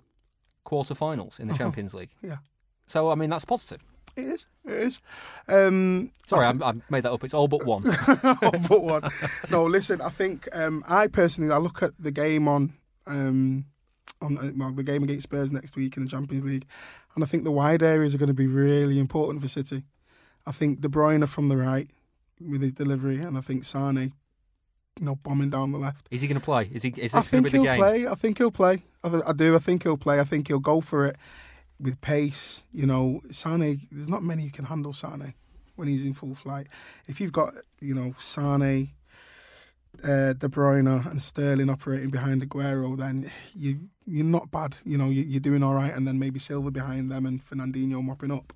[0.66, 1.64] quarterfinals in the Uh-huh.
[1.64, 2.10] Champions League.
[2.22, 2.38] Yeah.
[2.86, 3.80] So I mean that's positive.
[4.16, 4.46] It is.
[4.64, 5.00] It is.
[5.48, 7.22] Um, Sorry, I, I made that up.
[7.22, 7.84] It's all but one.
[8.24, 9.10] all but one.
[9.50, 10.00] No, listen.
[10.00, 12.72] I think um, I personally I look at the game on
[13.06, 13.66] um,
[14.22, 16.66] on uh, well, the game against Spurs next week in the Champions League,
[17.14, 19.84] and I think the wide areas are going to be really important for City.
[20.46, 21.90] I think De Bruyne from the right
[22.40, 24.12] with his delivery, and I think Sane,
[24.98, 26.06] you know, bombing down the left.
[26.10, 26.68] Is he going to play?
[26.72, 26.90] Is he?
[26.96, 27.78] Is this going to be the game?
[27.78, 28.06] play.
[28.06, 28.84] I think he'll play.
[29.02, 29.54] I, th- I do.
[29.54, 30.20] I think he'll play.
[30.20, 31.16] I think he'll go for it
[31.80, 32.62] with pace.
[32.72, 33.88] You know, Sane.
[33.90, 35.34] There's not many who can handle Sane
[35.74, 36.68] when he's in full flight.
[37.06, 38.90] If you've got, you know, Sane,
[40.02, 44.76] uh, De Bruyne, and Sterling operating behind Aguero, then you you're not bad.
[44.84, 45.94] You know, you, you're doing all right.
[45.94, 48.52] And then maybe Silva behind them and Fernandinho mopping up.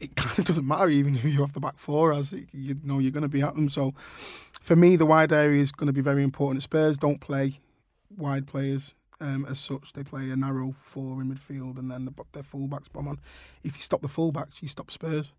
[0.00, 2.98] It kind of doesn't matter even if you're off the back four, as you know
[2.98, 3.68] you're going to be at them.
[3.68, 3.94] So,
[4.60, 6.62] for me, the wide area is going to be very important.
[6.62, 7.60] Spurs don't play
[8.16, 9.92] wide players um, as such.
[9.92, 13.20] They play a narrow four in midfield, and then the, their fullbacks bomb on.
[13.62, 15.32] If you stop the fullbacks, you stop Spurs,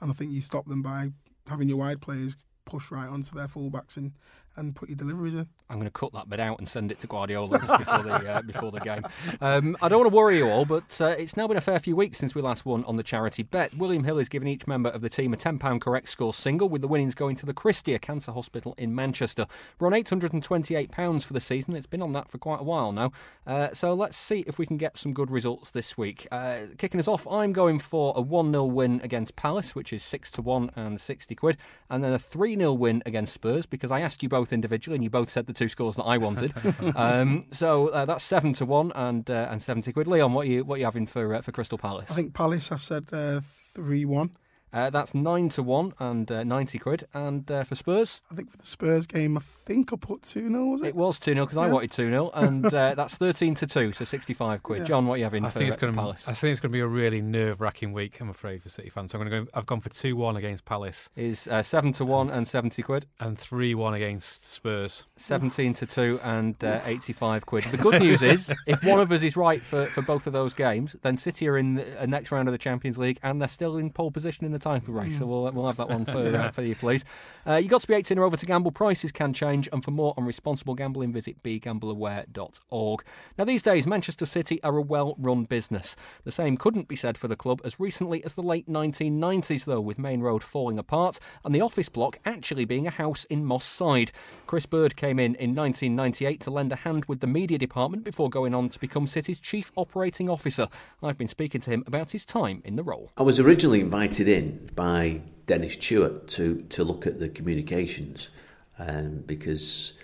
[0.00, 1.12] and I think you stop them by
[1.48, 4.12] having your wide players push right onto their fullbacks and,
[4.56, 5.48] and put your deliveries in.
[5.70, 8.42] I'm going to cut that bit out and send it to Guardiola before the uh,
[8.46, 9.02] before the game.
[9.40, 11.78] Um, I don't want to worry you all, but uh, it's now been a fair
[11.78, 13.74] few weeks since we last won on the charity bet.
[13.74, 16.82] William Hill is giving each member of the team a £10 correct score single, with
[16.82, 19.46] the winnings going to the Christie Cancer Hospital in Manchester.
[19.78, 21.74] We're on £828 for the season.
[21.74, 23.12] It's been on that for quite a while now.
[23.46, 26.26] Uh, so let's see if we can get some good results this week.
[26.30, 30.02] Uh, kicking us off, I'm going for a 1 0 win against Palace, which is
[30.02, 31.56] 6 to 1 and 60 quid,
[31.88, 35.04] and then a 3 0 win against Spurs because I asked you both individually and
[35.04, 36.54] you both said the two scores that I wanted.
[36.96, 40.06] um, so uh, that's 7 to 1 and uh, and 70 quid.
[40.06, 42.10] Leon, what are you, what are you having for, uh, for Crystal Palace?
[42.10, 43.42] I think Palace, I've said uh,
[43.74, 44.30] 3 1.
[44.72, 47.06] Uh, that's 9 to 1 and uh, 90 quid.
[47.12, 48.22] And uh, for Spurs?
[48.30, 50.88] I think for the Spurs game, I think I put 2 0, was it?
[50.88, 53.92] It was 2 0 because I wanted 2 0, and uh, that's 13 to 2,
[53.92, 54.80] so 65 quid.
[54.80, 54.84] Yeah.
[54.84, 55.98] John, what are you having I for, think it's going to.
[55.98, 56.28] Palace?
[56.28, 58.20] I think it's going to be a really nerve-wracking week.
[58.20, 59.12] I'm afraid for City fans.
[59.12, 59.58] So I'm going to go.
[59.58, 61.10] I've gone for two-one against Palace.
[61.16, 63.06] Is uh, 7 to 1 and 70 quid.
[63.20, 65.04] And three-one against Spurs.
[65.16, 67.64] 17 to 2 and uh, 85 quid.
[67.64, 70.54] The good news is, if one of us is right for, for both of those
[70.54, 73.48] games, then City are in the uh, next round of the Champions League and they're
[73.48, 75.18] still in pole position in the title race.
[75.18, 77.04] So we'll, we'll have that one for, uh, for you, please.
[77.46, 78.70] Uh, you got to be 18 or over to gamble.
[78.70, 79.68] Prices can change.
[79.72, 83.04] And for more on responsible gambling, visit begambleaware.org.
[83.38, 85.96] Now, these days, Manchester City are a well run business.
[86.24, 89.80] The same couldn't be said for the club as recently as the late 1990s, though,
[89.80, 93.64] with Maine Road falling apart and the office block actually being a house in Moss
[93.64, 94.12] Side.
[94.46, 98.30] Chris Bird came in in 1998 to lend a hand with the media department before
[98.30, 100.68] going on to become City's chief operating officer.
[101.02, 103.10] I've been speaking to him about his time in the role.
[103.16, 108.30] I was originally invited in by Dennis Tueart to, to look at the communications
[108.78, 109.94] um, because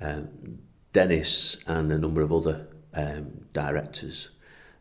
[0.00, 0.28] um,
[0.92, 4.30] Dennis and a number of other um, directors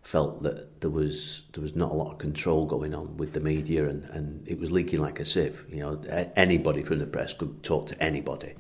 [0.02, 3.42] felt that there was there was not a lot of control going on with the
[3.42, 5.66] media and, and it was leaking like a sieve.
[5.70, 8.54] You know, anybody from the press could talk to anybody.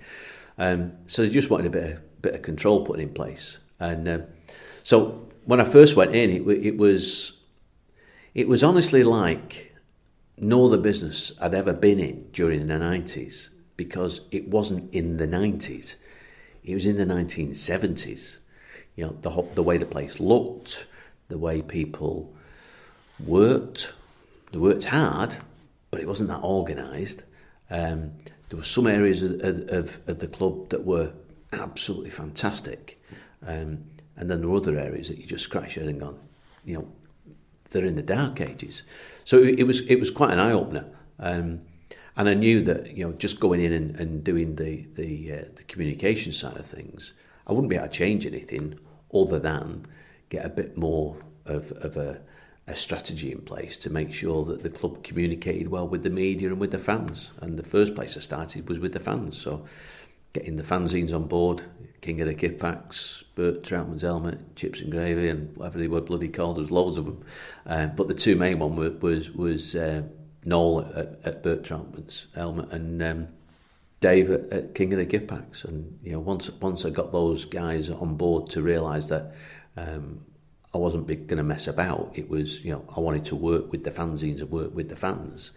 [0.58, 3.60] Um, so they just wanted a bit of, bit of control put in place.
[3.80, 4.24] And um,
[4.84, 7.34] so when I first went in, it, it was
[8.34, 9.67] it was honestly like
[10.38, 15.28] no the business I'd ever been in during the 90s because it wasn't in the
[15.28, 15.96] 90s.
[16.64, 18.38] It was in the 1970s.
[18.96, 20.88] You know, the, ho- the way the place looked,
[21.30, 22.34] the way people
[23.26, 23.94] worked.
[24.52, 25.38] They worked hard,
[25.92, 27.24] but it wasn't that organised.
[27.70, 28.12] Um,
[28.50, 31.12] there were some areas of, of, of the club that were
[31.54, 33.02] absolutely fantastic.
[33.46, 33.84] Um,
[34.16, 36.20] and then there were other areas that you just scratch your head and gone,
[36.66, 36.88] you know,
[37.72, 38.84] they're in the dark ages.
[39.24, 40.86] So it, was it was quite an eye opener,
[41.20, 41.62] um,
[42.16, 45.46] and I knew that you know just going in and, and doing the the, uh,
[45.56, 47.14] the communication side of things,
[47.46, 48.80] I wouldn't be able to change anything
[49.14, 49.86] other than
[50.30, 52.22] get a bit more of of a,
[52.68, 56.50] a strategy in place to make sure that the club communicated well with the media
[56.50, 57.32] and with the fans.
[57.42, 59.66] And the first place I started was with the fans, so
[60.34, 61.64] getting the fanzines on board,
[62.02, 66.30] King of the Kippax, Bert Trautmann's helmet, Chips and Gravy, and whatever they were bloody
[66.30, 66.58] called.
[66.58, 67.26] There's loads of them,
[67.66, 70.04] uh, but the two main one was was, was uh,
[70.46, 73.28] Noel at, at Bert Trautmann's helmet and um,
[74.00, 75.66] Dave at, at King of the Kippax.
[75.66, 79.36] And you know, once once I got those guys on board to realise that.
[79.76, 80.22] Um,
[80.74, 82.12] I wasn't going to mess about.
[82.14, 84.96] It was, you know, I wanted to work with the fanzines and work with the
[84.96, 85.52] fans.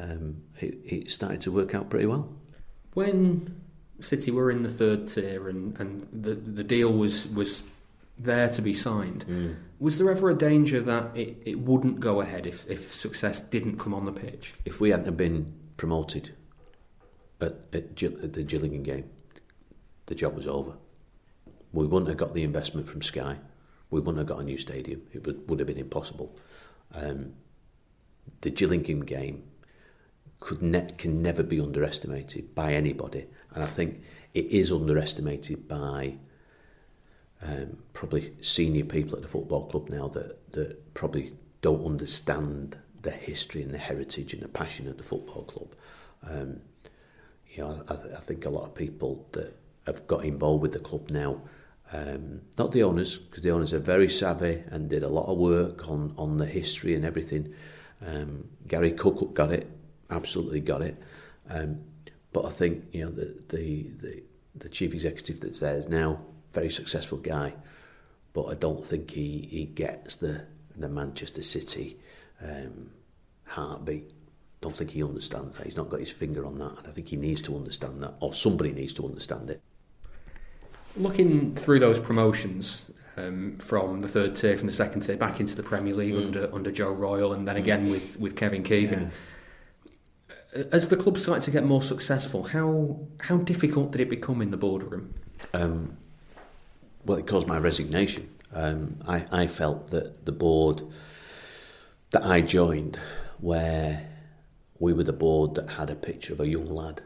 [0.00, 2.28] Um, it, it started to work out pretty well.
[2.94, 3.60] When
[4.00, 7.62] City were in the third tier and, and the the deal was was
[8.18, 9.24] there to be signed,
[9.78, 13.78] was there ever a danger that it, it wouldn't go ahead if, if success didn't
[13.78, 14.54] come on the pitch?
[14.64, 16.32] If we hadn't have been promoted
[17.40, 19.10] at, at, at the Gillingham game,
[20.06, 20.74] the job was over.
[21.72, 23.36] We wouldn't have got the investment from Sky.
[23.90, 25.02] We wouldn't have got a new stadium.
[25.12, 26.36] It would, would have been impossible.
[26.94, 27.34] Um,
[28.42, 29.42] the Gillingham game
[30.40, 34.02] could ne- can never be underestimated by anybody, and I think
[34.34, 36.16] it is underestimated by
[37.42, 43.10] um, probably senior people at the football club now that that probably don't understand the
[43.10, 45.74] history and the heritage and the passion of the football club.
[46.28, 46.60] Um,
[47.50, 49.54] you know, I, I think a lot of people that
[49.86, 51.40] have got involved with the club now,
[51.92, 55.38] um, not the owners, because the owners are very savvy and did a lot of
[55.38, 57.54] work on, on the history and everything.
[58.04, 59.70] Um, Gary Cook got it,
[60.10, 61.00] absolutely got it.
[61.50, 61.80] Um,
[62.34, 64.22] but I think you know the, the the
[64.56, 66.20] the chief executive that's there is now
[66.52, 67.54] very successful guy,
[68.34, 70.44] but I don't think he, he gets the
[70.76, 71.96] the Manchester City
[72.42, 72.90] um,
[73.46, 74.10] heartbeat.
[74.60, 75.64] Don't think he understands that.
[75.64, 78.14] He's not got his finger on that, and I think he needs to understand that,
[78.20, 79.60] or somebody needs to understand it.
[80.96, 85.54] Looking through those promotions um, from the third tier, from the second tier, back into
[85.56, 86.26] the Premier League Mm.
[86.26, 87.90] under under Joe Royle, and then again Mm.
[87.90, 89.12] with with Kevin Keegan.
[90.70, 94.50] As the club started to get more successful, how how difficult did it become in
[94.50, 95.14] the boardroom?
[95.52, 95.96] Um,
[97.04, 98.30] well, it caused my resignation.
[98.52, 100.82] Um, I, I felt that the board
[102.10, 102.98] that I joined,
[103.38, 104.08] where
[104.78, 107.02] we were the board that had a picture of a young lad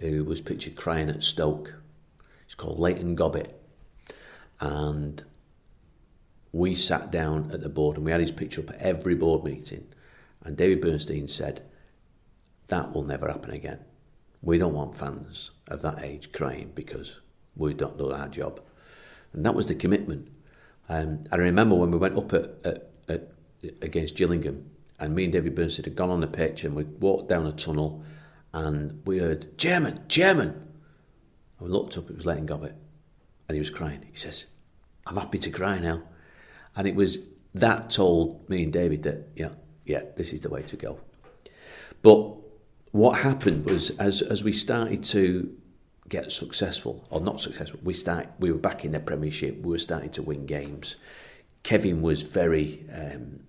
[0.00, 1.74] who was pictured crying at Stoke.
[2.44, 3.52] It's called Leighton Gobbett.
[4.60, 5.22] And
[6.52, 9.42] we sat down at the board and we had his picture up at every board
[9.42, 9.86] meeting.
[10.44, 11.62] And David Bernstein said,
[12.74, 13.78] That will never happen again.
[14.42, 17.20] We don't want fans of that age crying because
[17.54, 18.60] we don't do our job.
[19.32, 20.26] And that was the commitment.
[20.88, 23.28] Um, I remember when we went up at, at, at,
[23.80, 24.68] against Gillingham,
[24.98, 27.52] and me and David Bernstein had gone on the pitch and we walked down a
[27.52, 28.02] tunnel
[28.52, 30.48] and we heard, Chairman, Chairman.
[30.48, 32.74] And we looked up, it was Leighton Gobbett,
[33.48, 34.04] and he was crying.
[34.10, 34.46] He says,
[35.06, 36.02] I'm happy to cry now.
[36.74, 37.18] And it was
[37.54, 39.50] that told me and David that, yeah,
[39.84, 40.98] yeah, this is the way to go.
[42.02, 42.43] But
[42.94, 45.52] what happened was as as we started to
[46.08, 49.60] get successful or not successful, we start we were back in the Premiership.
[49.62, 50.94] We were starting to win games.
[51.64, 53.40] Kevin was very um,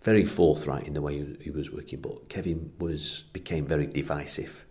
[0.00, 4.64] very forthright in the way he, was working, but Kevin was became very divisive.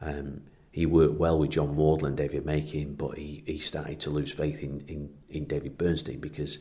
[0.00, 0.42] Um,
[0.72, 4.32] he worked well with John Wardle and David Makin, but he, he started to lose
[4.32, 6.58] faith in, in, in David Bernstein because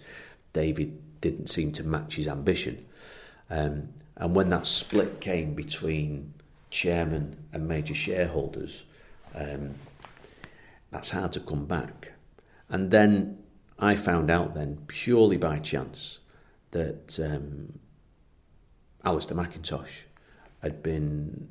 [0.53, 2.85] David didn't seem to match his ambition.
[3.49, 6.35] Um, and when that split came between
[6.73, 8.83] chairman and major shareholders,
[9.35, 9.75] um,
[10.89, 12.13] that's hard to come back.
[12.67, 13.37] And then
[13.77, 16.19] I found out then, purely by chance,
[16.71, 17.77] that um,
[19.05, 20.05] Alistair McIntosh
[20.63, 21.47] had been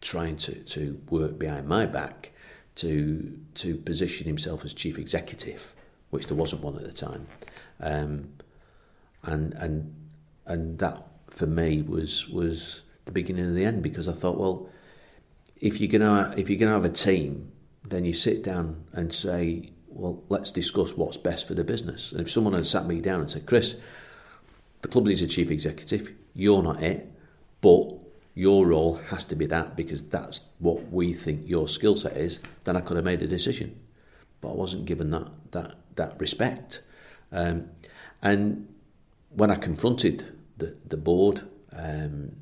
[0.00, 2.32] trying to, to work behind my back
[2.74, 5.74] to to position himself as chief executive,
[6.10, 7.26] which there wasn't one at the time,
[7.80, 8.28] um,
[9.24, 9.94] and and
[10.46, 14.68] and that for me was was the beginning of the end because I thought, well,
[15.56, 17.50] if you're gonna if you're gonna have a team,
[17.84, 22.12] then you sit down and say, well, let's discuss what's best for the business.
[22.12, 23.76] And if someone had sat me down and said, Chris,
[24.82, 27.10] the club needs a chief executive, you're not it,
[27.62, 27.94] but
[28.34, 32.38] your role has to be that because that's what we think your skill set is,
[32.64, 33.80] then I could have made a decision.
[34.40, 36.82] But I wasn't given that that that respect.
[37.32, 37.70] Um,
[38.22, 38.68] and
[39.30, 40.24] when I confronted
[40.58, 41.42] the, the board,
[41.72, 42.32] um,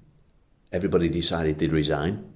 [0.76, 2.32] everybody decided they'd resign.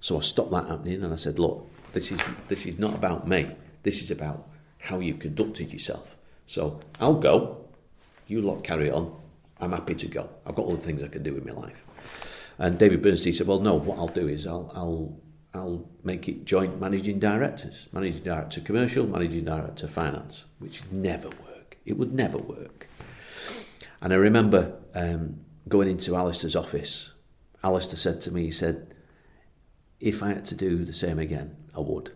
[0.00, 3.28] So I stopped that happening and I said, look, this is this is not about
[3.28, 3.50] me.
[3.82, 4.48] This is about
[4.78, 6.16] how you've conducted yourself.
[6.46, 7.64] So I'll go.
[8.26, 9.14] You lot carry on.
[9.60, 10.28] I'm happy to go.
[10.44, 11.84] I've got other things I can do in my life.
[12.58, 15.16] And David Bernstein said, well, no, what I'll do is I'll, I'll,
[15.54, 21.76] I'll make it joint managing directors, managing director commercial, managing director finance, which never work.
[21.86, 22.88] It would never work.
[24.00, 25.38] And I remember um,
[25.68, 27.12] going into Alistair's office.
[27.64, 28.94] Alistair said to me, he said,
[30.00, 32.12] if I had to do the same again, I would.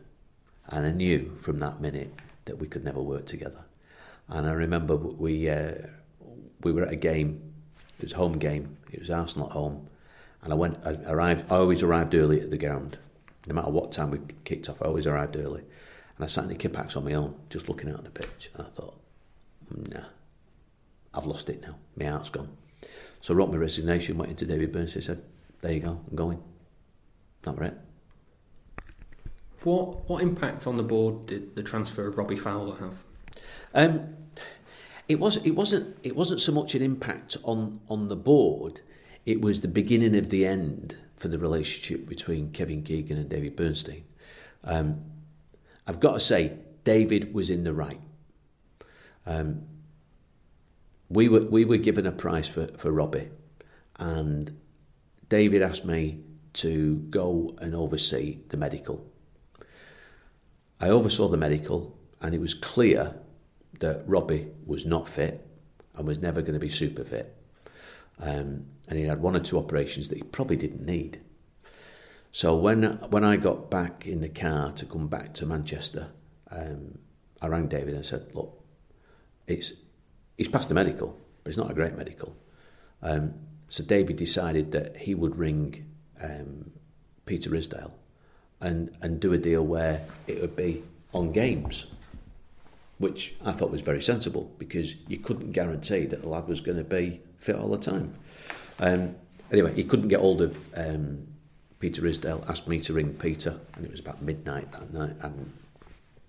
[0.68, 2.12] And I knew from that minute
[2.46, 3.64] that we could never work together.
[4.28, 5.74] And I remember we uh,
[6.62, 7.40] we were at a game.
[7.98, 8.76] It was a home game.
[8.92, 9.88] It was Arsenal at home,
[10.42, 10.78] and I went.
[10.84, 11.44] I arrived.
[11.50, 12.98] I always arrived early at the ground,
[13.46, 14.82] no matter what time we kicked off.
[14.82, 17.88] I always arrived early, and I sat in the Kippax on my own, just looking
[17.90, 18.98] out on the pitch, and I thought,
[19.92, 20.06] nah,
[21.14, 21.76] I've lost it now.
[21.96, 22.48] My heart's gone.
[23.20, 24.18] So I wrote my resignation.
[24.18, 24.94] Went into David Burns.
[24.94, 25.22] He said,
[25.66, 26.00] "There you go.
[26.08, 26.40] I'm going."
[27.42, 27.78] That was it.
[29.64, 33.02] What what impact on the board did the transfer of Robbie Fowler have?
[33.74, 34.14] Um,
[35.08, 38.80] it was it wasn't it wasn't so much an impact on on the board.
[39.24, 43.56] It was the beginning of the end for the relationship between Kevin Keegan and David
[43.56, 44.04] Bernstein.
[44.62, 45.02] Um,
[45.84, 48.00] I've got to say, David was in the right.
[49.26, 49.62] Um,
[51.08, 53.30] we were we were given a price for, for Robbie,
[53.98, 54.56] and
[55.28, 56.20] David asked me
[56.54, 59.04] to go and oversee the medical.
[60.80, 63.14] I oversaw the medical, and it was clear
[63.80, 65.46] that Robbie was not fit
[65.94, 67.34] and was never going to be super fit.
[68.18, 71.20] Um, and he had one or two operations that he probably didn't need.
[72.32, 76.08] So when when I got back in the car to come back to Manchester,
[76.50, 76.98] um,
[77.40, 78.62] I rang David and said, "Look,
[79.46, 79.72] it's
[80.36, 82.36] he's passed the medical, but it's not a great medical."
[83.02, 83.34] Um,
[83.68, 85.84] so David decided that he would ring
[86.22, 86.70] um,
[87.24, 87.92] Peter Ridsdale
[88.60, 91.86] and and do a deal where it would be on games,
[92.98, 96.78] which I thought was very sensible because you couldn't guarantee that the lad was going
[96.78, 98.14] to be fit all the time.
[98.78, 99.14] Um,
[99.50, 101.26] anyway, he couldn't get hold of um,
[101.78, 105.52] Peter Ridsdale, asked me to ring Peter, and it was about midnight that night, and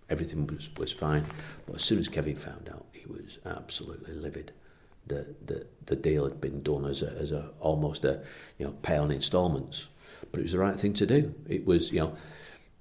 [0.10, 1.26] everything was, was fine.
[1.66, 4.52] But as soon as Kevin found out, he was absolutely livid.
[5.08, 8.22] The, the, the deal had been done as a, as a almost a
[8.58, 9.88] you know pay on instalments,
[10.32, 11.34] but it was the right thing to do.
[11.48, 12.16] It was you know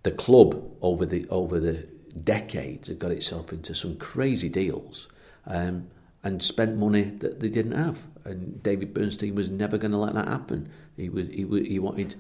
[0.02, 1.86] the club over the over the
[2.24, 5.08] decades had got itself into some crazy deals
[5.46, 5.88] um,
[6.24, 8.02] and spent money that they didn't have.
[8.24, 10.70] And David Bernstein was never going to let that happen.
[10.96, 12.16] He would he would he wanted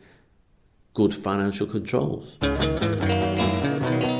[0.94, 2.36] good financial controls.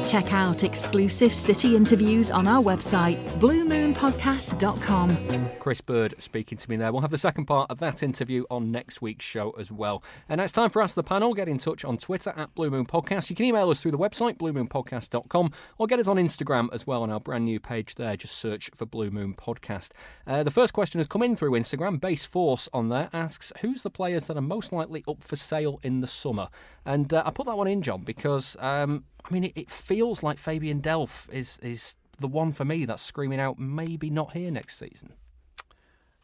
[0.06, 5.48] Check out exclusive City interviews on our website, bluemoonpodcast.com.
[5.58, 6.92] Chris Bird speaking to me there.
[6.92, 10.04] We'll have the second part of that interview on next week's show as well.
[10.28, 11.34] And it's time for Ask the Panel.
[11.34, 13.30] Get in touch on Twitter at Blue Moon Podcast.
[13.30, 17.02] You can email us through the website, bluemoonpodcast.com, or get us on Instagram as well
[17.02, 18.16] on our brand new page there.
[18.16, 19.88] Just search for Blue Moon Podcast.
[20.24, 22.00] Uh, the first question has come in through Instagram.
[22.00, 25.80] Base Force on there asks, Who's the players that are most likely up for sale
[25.82, 26.48] in the summer?
[26.86, 30.22] And uh, I put that one in, John, because um, I mean, it, it feels
[30.22, 34.50] like Fabian Delph is is the one for me that's screaming out maybe not here
[34.50, 35.14] next season.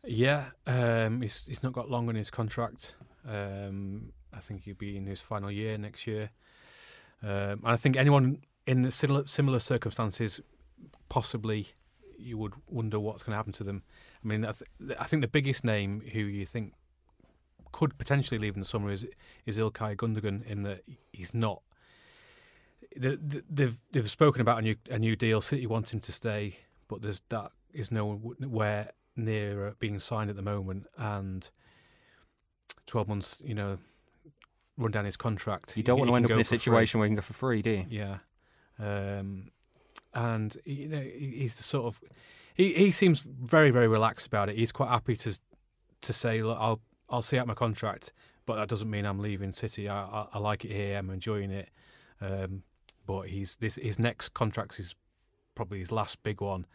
[0.04, 2.94] Yeah, um, he's he's not got long on his contract.
[3.28, 6.30] Um, I think he'll be in his final year next year.
[7.22, 10.40] Um, and I think anyone in the similar, similar circumstances,
[11.08, 11.68] possibly,
[12.18, 13.82] you would wonder what's going to happen to them.
[14.24, 16.72] I mean, I, th- I think the biggest name who you think
[17.72, 19.06] could potentially leave in the summer is
[19.46, 20.44] is Ilkay Gundogan.
[20.46, 21.62] In that he's not.
[22.96, 25.40] They've they've spoken about a new a new deal.
[25.40, 26.58] City want him to stay,
[26.88, 31.48] but there's that is nowhere near being signed at the moment, and
[32.86, 33.78] twelve months, you know,
[34.76, 35.76] run down his contract.
[35.76, 36.58] You don't he, want to end up in a free.
[36.58, 37.86] situation where you can go for free, do you?
[37.88, 38.18] Yeah,
[38.78, 39.50] um,
[40.14, 42.00] and you know he's the sort of
[42.54, 44.56] he he seems very very relaxed about it.
[44.56, 45.38] He's quite happy to
[46.02, 46.80] to say, look, I'll
[47.12, 48.12] I'll see out my contract,
[48.46, 49.88] but that doesn't mean I'm leaving City.
[49.88, 50.98] I I, I like it here.
[50.98, 51.68] I'm enjoying it.
[52.20, 52.62] Um,
[53.06, 54.94] but he's this his next contract is
[55.54, 56.66] probably his last big one,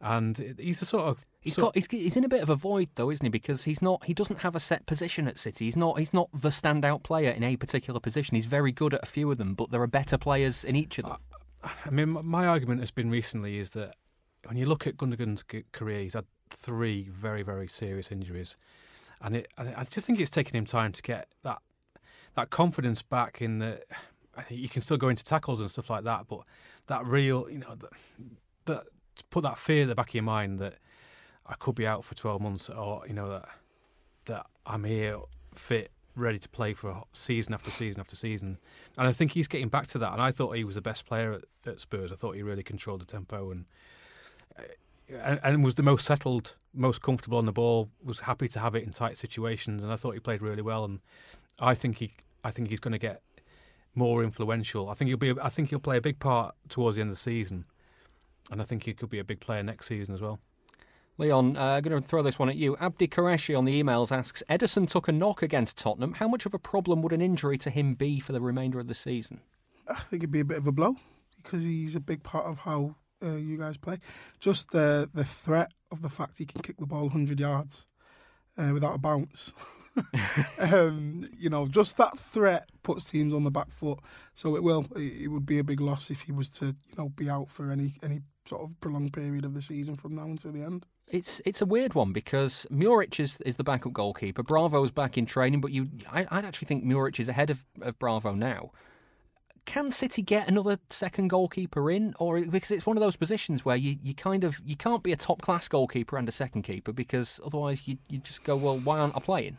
[0.00, 2.56] and he's a sort of He's sort got he's, he's in a bit of a
[2.56, 3.30] void though, isn't he?
[3.30, 5.66] Because he's not he doesn't have a set position at City.
[5.66, 8.34] He's not he's not the standout player in a particular position.
[8.34, 10.98] He's very good at a few of them, but there are better players in each
[10.98, 11.16] of them.
[11.84, 13.94] I mean, my argument has been recently is that
[14.46, 15.42] when you look at Gundogan's
[15.72, 18.56] career, he's had three very, very serious injuries,
[19.24, 21.60] and it, and I just think it's taken him time to get that
[22.36, 23.82] that confidence back in the.
[24.50, 26.40] You can still go into tackles and stuff like that, but
[26.88, 27.76] that real, you know,
[28.64, 28.82] that,
[29.30, 30.74] put that fear at the back of your mind that
[31.46, 33.48] I could be out for twelve months, or you know that
[34.26, 35.18] that I'm here
[35.54, 38.58] fit ready to play for season after season after season.
[38.96, 40.12] And I think he's getting back to that.
[40.12, 42.12] And I thought he was the best player at, at Spurs.
[42.12, 43.66] I thought he really controlled the tempo and,
[45.08, 47.90] and and was the most settled, most comfortable on the ball.
[48.02, 49.82] Was happy to have it in tight situations.
[49.82, 50.84] And I thought he played really well.
[50.84, 51.00] And
[51.58, 53.22] I think he, I think he's going to get
[53.94, 54.88] more influential.
[54.88, 55.34] I think he'll be.
[55.40, 57.66] I think he'll play a big part towards the end of the season.
[58.50, 60.38] And I think he could be a big player next season as well.
[61.16, 62.76] Leon, I'm uh, going to throw this one at you.
[62.78, 66.14] Abdi Qureshi on the emails asks Ederson took a knock against Tottenham.
[66.14, 68.88] How much of a problem would an injury to him be for the remainder of
[68.88, 69.40] the season?
[69.88, 70.96] I think it'd be a bit of a blow
[71.42, 73.98] because he's a big part of how uh, you guys play.
[74.40, 77.86] Just the the threat of the fact he can kick the ball 100 yards
[78.58, 79.52] uh, without a bounce.
[80.58, 84.00] um, you know, just that threat puts teams on the back foot.
[84.34, 84.86] So it will.
[84.96, 87.70] It, would be a big loss if he was to, you know, be out for
[87.70, 90.86] any any sort of prolonged period of the season from now until the end.
[91.08, 94.42] It's it's a weird one because Muric is, is the backup goalkeeper.
[94.42, 97.98] Bravo's back in training, but you I, I'd actually think Muric is ahead of, of
[97.98, 98.72] Bravo now.
[99.64, 103.76] Can City get another second goalkeeper in, or because it's one of those positions where
[103.76, 106.92] you, you kind of you can't be a top class goalkeeper and a second keeper
[106.92, 109.56] because otherwise you you just go well why aren't I playing?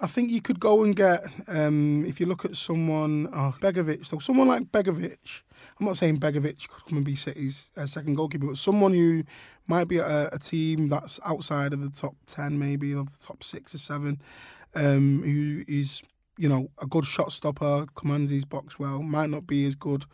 [0.00, 4.06] I think you could go and get um, if you look at someone oh, Begovic.
[4.06, 5.42] So someone like Begovic.
[5.80, 9.24] I'm not saying Begovic could come and be City's uh, second goalkeeper, but someone who
[9.66, 13.42] might be a, a team that's outside of the top ten, maybe of the top
[13.42, 14.20] six or seven,
[14.74, 16.02] um, who is
[16.38, 19.02] you know a good shot stopper, commands his box well.
[19.02, 20.04] Might not be as good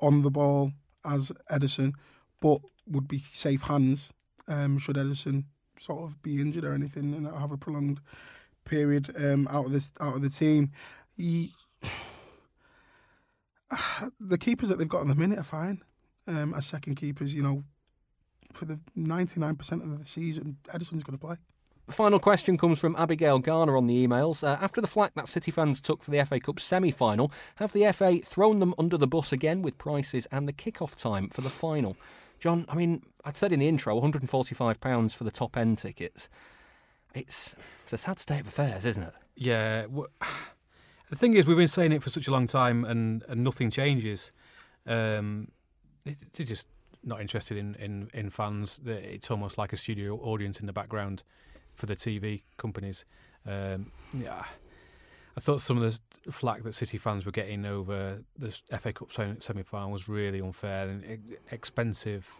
[0.00, 0.72] on the ball
[1.04, 1.92] as Ederson,
[2.40, 4.12] but would be safe hands
[4.48, 5.44] um, should Ederson
[5.78, 8.00] sort of be injured or anything and have a prolonged
[8.64, 10.72] period um, out of this out of the team.
[11.16, 11.52] He,
[14.20, 15.82] the keepers that they've got in the minute are fine
[16.26, 17.34] um, as second keepers.
[17.34, 17.64] You know,
[18.52, 21.36] for the ninety nine percent of the season, Ederson's going to play.
[21.90, 24.44] Final question comes from Abigail Garner on the emails.
[24.44, 27.72] Uh, after the flack that City fans took for the FA Cup semi final, have
[27.72, 31.40] the FA thrown them under the bus again with prices and the kick-off time for
[31.40, 31.96] the final?
[32.38, 36.28] John, I mean, I'd said in the intro, £145 for the top end tickets.
[37.14, 39.14] It's, it's a sad state of affairs, isn't it?
[39.34, 39.82] Yeah.
[39.82, 40.06] w
[41.10, 43.68] the thing is, we've been saying it for such a long time, and, and nothing
[43.68, 44.32] changes.
[44.86, 45.48] Um,
[46.04, 46.68] they're just
[47.02, 48.80] not interested in, in, in fans.
[48.86, 51.24] It's almost like a studio audience in the background
[51.80, 53.04] for the TV companies.
[53.46, 54.44] Um, yeah.
[55.36, 59.12] I thought some of the flack that City fans were getting over the FA Cup
[59.12, 62.30] semi final was really unfair and expensive.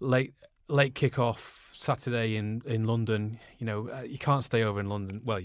[0.00, 0.34] Late
[0.68, 3.38] late kick off Saturday in, in London.
[3.58, 5.22] You know, uh, you can't stay over in London.
[5.24, 5.40] Well,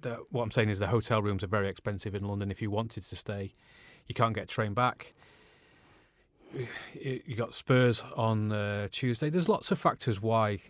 [0.00, 2.50] the, what I'm saying is the hotel rooms are very expensive in London.
[2.50, 3.52] If you wanted to stay,
[4.06, 5.12] you can't get train back.
[6.94, 9.28] You got Spurs on uh, Tuesday.
[9.28, 10.60] There's lots of factors why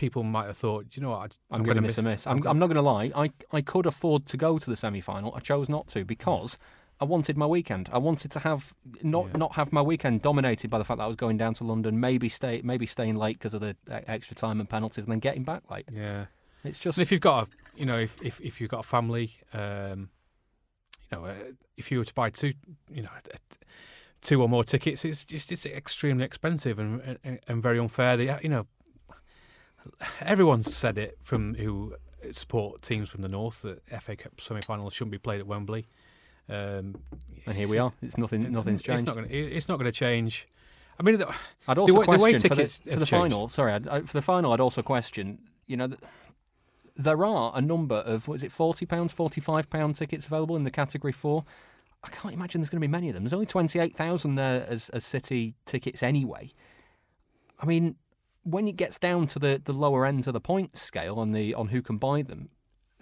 [0.00, 2.26] people might have thought, you know what, I'm, I'm going to miss a miss.
[2.26, 3.12] I'm, I'm not going to lie.
[3.14, 5.34] I, I could afford to go to the semi final.
[5.36, 6.58] I chose not to because
[7.00, 7.90] I wanted my weekend.
[7.92, 9.36] I wanted to have not yeah.
[9.36, 12.00] not have my weekend dominated by the fact that I was going down to London,
[12.00, 15.44] maybe stay maybe staying late because of the extra time and penalties, and then getting
[15.44, 15.84] back late.
[15.92, 16.26] Yeah,
[16.64, 18.88] it's just and if you've got a you know if if, if you've got a
[18.88, 20.08] family, um,
[21.10, 21.34] you know, uh,
[21.76, 22.54] if you were to buy two,
[22.90, 23.10] you know.
[24.22, 28.18] Two or more tickets, it's just it's extremely expensive and, and, and very unfair.
[28.18, 28.66] They, you know,
[30.20, 31.94] everyone's said it from who
[32.32, 35.86] support teams from the north that FA Cup semi-finals shouldn't be played at Wembley.
[36.48, 36.96] Um,
[37.46, 37.92] and here we are.
[38.02, 38.50] It's nothing.
[38.50, 39.08] Nothing's changed.
[39.30, 40.48] It's not going to change.
[40.98, 41.22] I mean,
[41.66, 43.48] I'd also the, question the for the, for the final.
[43.48, 45.38] Sorry, I'd, I, for the final, I'd also question.
[45.66, 45.88] You know,
[46.96, 50.64] there are a number of was it forty pounds, forty five pound tickets available in
[50.64, 51.44] the category four.
[52.02, 53.24] I can't imagine there's going to be many of them.
[53.24, 56.52] There's only twenty eight thousand there as, as city tickets anyway.
[57.58, 57.96] I mean,
[58.42, 61.54] when it gets down to the, the lower ends of the points scale on the
[61.54, 62.50] on who can buy them,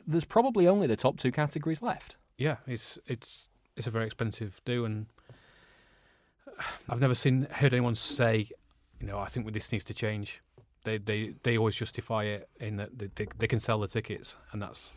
[0.07, 2.17] there's probably only the top two categories left.
[2.37, 5.07] Yeah, it's it's it's a very expensive do, and
[6.89, 8.49] I've never seen heard anyone say,
[9.01, 10.43] you know, I think this needs to change.
[10.85, 14.37] They they they always justify it in that they, they, they can sell the tickets,
[14.53, 14.93] and that's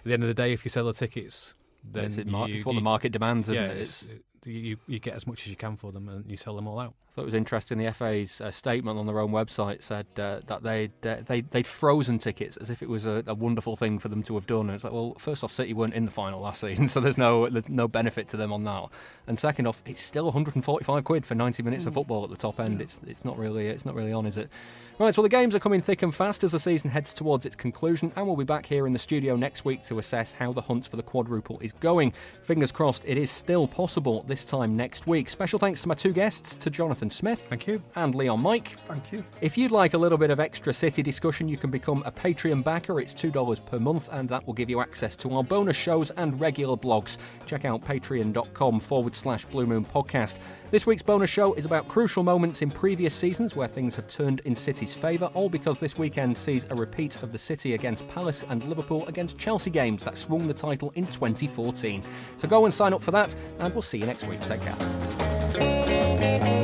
[0.00, 0.52] at the end of the day.
[0.52, 3.12] If you sell the tickets, then it's, it mar- you, it's what you, the market
[3.12, 3.78] demands, isn't yeah, it?
[3.78, 6.56] It's, it's, you, you get as much as you can for them and you sell
[6.56, 6.94] them all out.
[7.08, 7.78] I thought it was interesting.
[7.78, 11.66] The FA's uh, statement on their own website said uh, that they'd, uh, they, they'd
[11.66, 14.68] frozen tickets as if it was a, a, wonderful thing for them to have done.
[14.68, 17.18] And it's like, well, first off, City weren't in the final last season, so there's
[17.18, 18.88] no there's no benefit to them on that.
[19.26, 21.88] And second off, it's still 145 quid for 90 minutes mm.
[21.88, 22.80] of football at the top end.
[22.80, 24.50] It's it's not really it's not really on, is it?
[24.98, 27.56] Right, well, the games are coming thick and fast as the season heads towards its
[27.56, 30.60] conclusion, and we'll be back here in the studio next week to assess how the
[30.60, 32.12] hunt for the quadruple is going.
[32.42, 35.28] Fingers crossed, it is still possible this time next week.
[35.28, 37.40] Special thanks to my two guests, to Jonathan Smith.
[37.50, 37.82] Thank you.
[37.96, 38.68] And Leon Mike.
[38.86, 39.22] Thank you.
[39.42, 42.64] If you'd like a little bit of extra City discussion, you can become a Patreon
[42.64, 42.98] backer.
[42.98, 46.40] It's $2 per month, and that will give you access to our bonus shows and
[46.40, 47.18] regular blogs.
[47.44, 50.38] Check out patreon.com forward slash Blue Moon Podcast.
[50.72, 54.40] This week's bonus show is about crucial moments in previous seasons where things have turned
[54.46, 58.42] in City's favour, all because this weekend sees a repeat of the City against Palace
[58.48, 62.02] and Liverpool against Chelsea games that swung the title in 2014.
[62.38, 64.40] So go and sign up for that, and we'll see you next week.
[64.46, 66.61] Take care.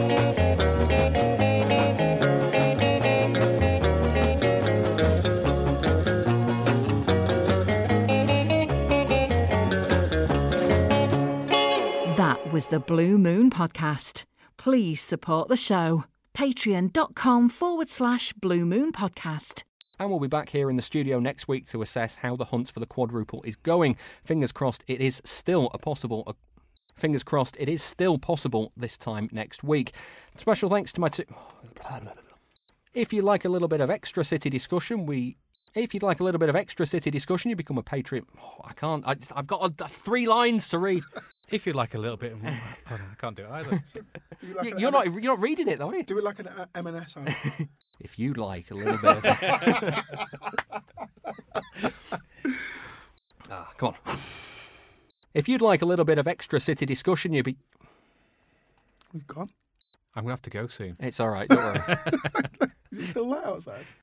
[12.53, 14.25] Was the Blue Moon Podcast.
[14.57, 16.05] Please support the show.
[16.35, 19.65] Patreon.com forward slash Blue Moon Podcast.
[19.99, 22.71] And we'll be back here in the studio next week to assess how the hunt
[22.71, 23.97] for the quadruple is going.
[24.25, 26.23] Fingers crossed it is still a possible.
[26.27, 26.35] A
[26.97, 29.93] fingers crossed it is still possible this time next week.
[30.37, 31.25] Special thanks to my two.
[32.95, 35.37] If you like a little bit of extra city discussion, we
[35.75, 38.25] if you'd like a little bit of extra city discussion, you become a Patreon.
[38.41, 39.07] Oh, I can't.
[39.07, 41.03] I, have got a, three lines to read.
[41.51, 42.51] If you like a little bit, oh, no,
[42.97, 43.71] I can't do it either.
[44.41, 46.03] Do you like You- an You're M- not you're not reading it though, are you?
[46.03, 47.17] Do it like an uh, M&S.
[48.01, 49.25] If you like a little bit.
[49.25, 50.05] Of...
[53.51, 54.19] ah, come on.
[55.35, 57.57] If you'd like a little bit of extra city discussion, you'd be.
[59.13, 59.49] We've gone.
[60.15, 60.97] I'm gonna have to go soon.
[61.01, 61.49] It's all right.
[61.49, 61.97] Don't worry.
[62.93, 63.85] Is it still light outside?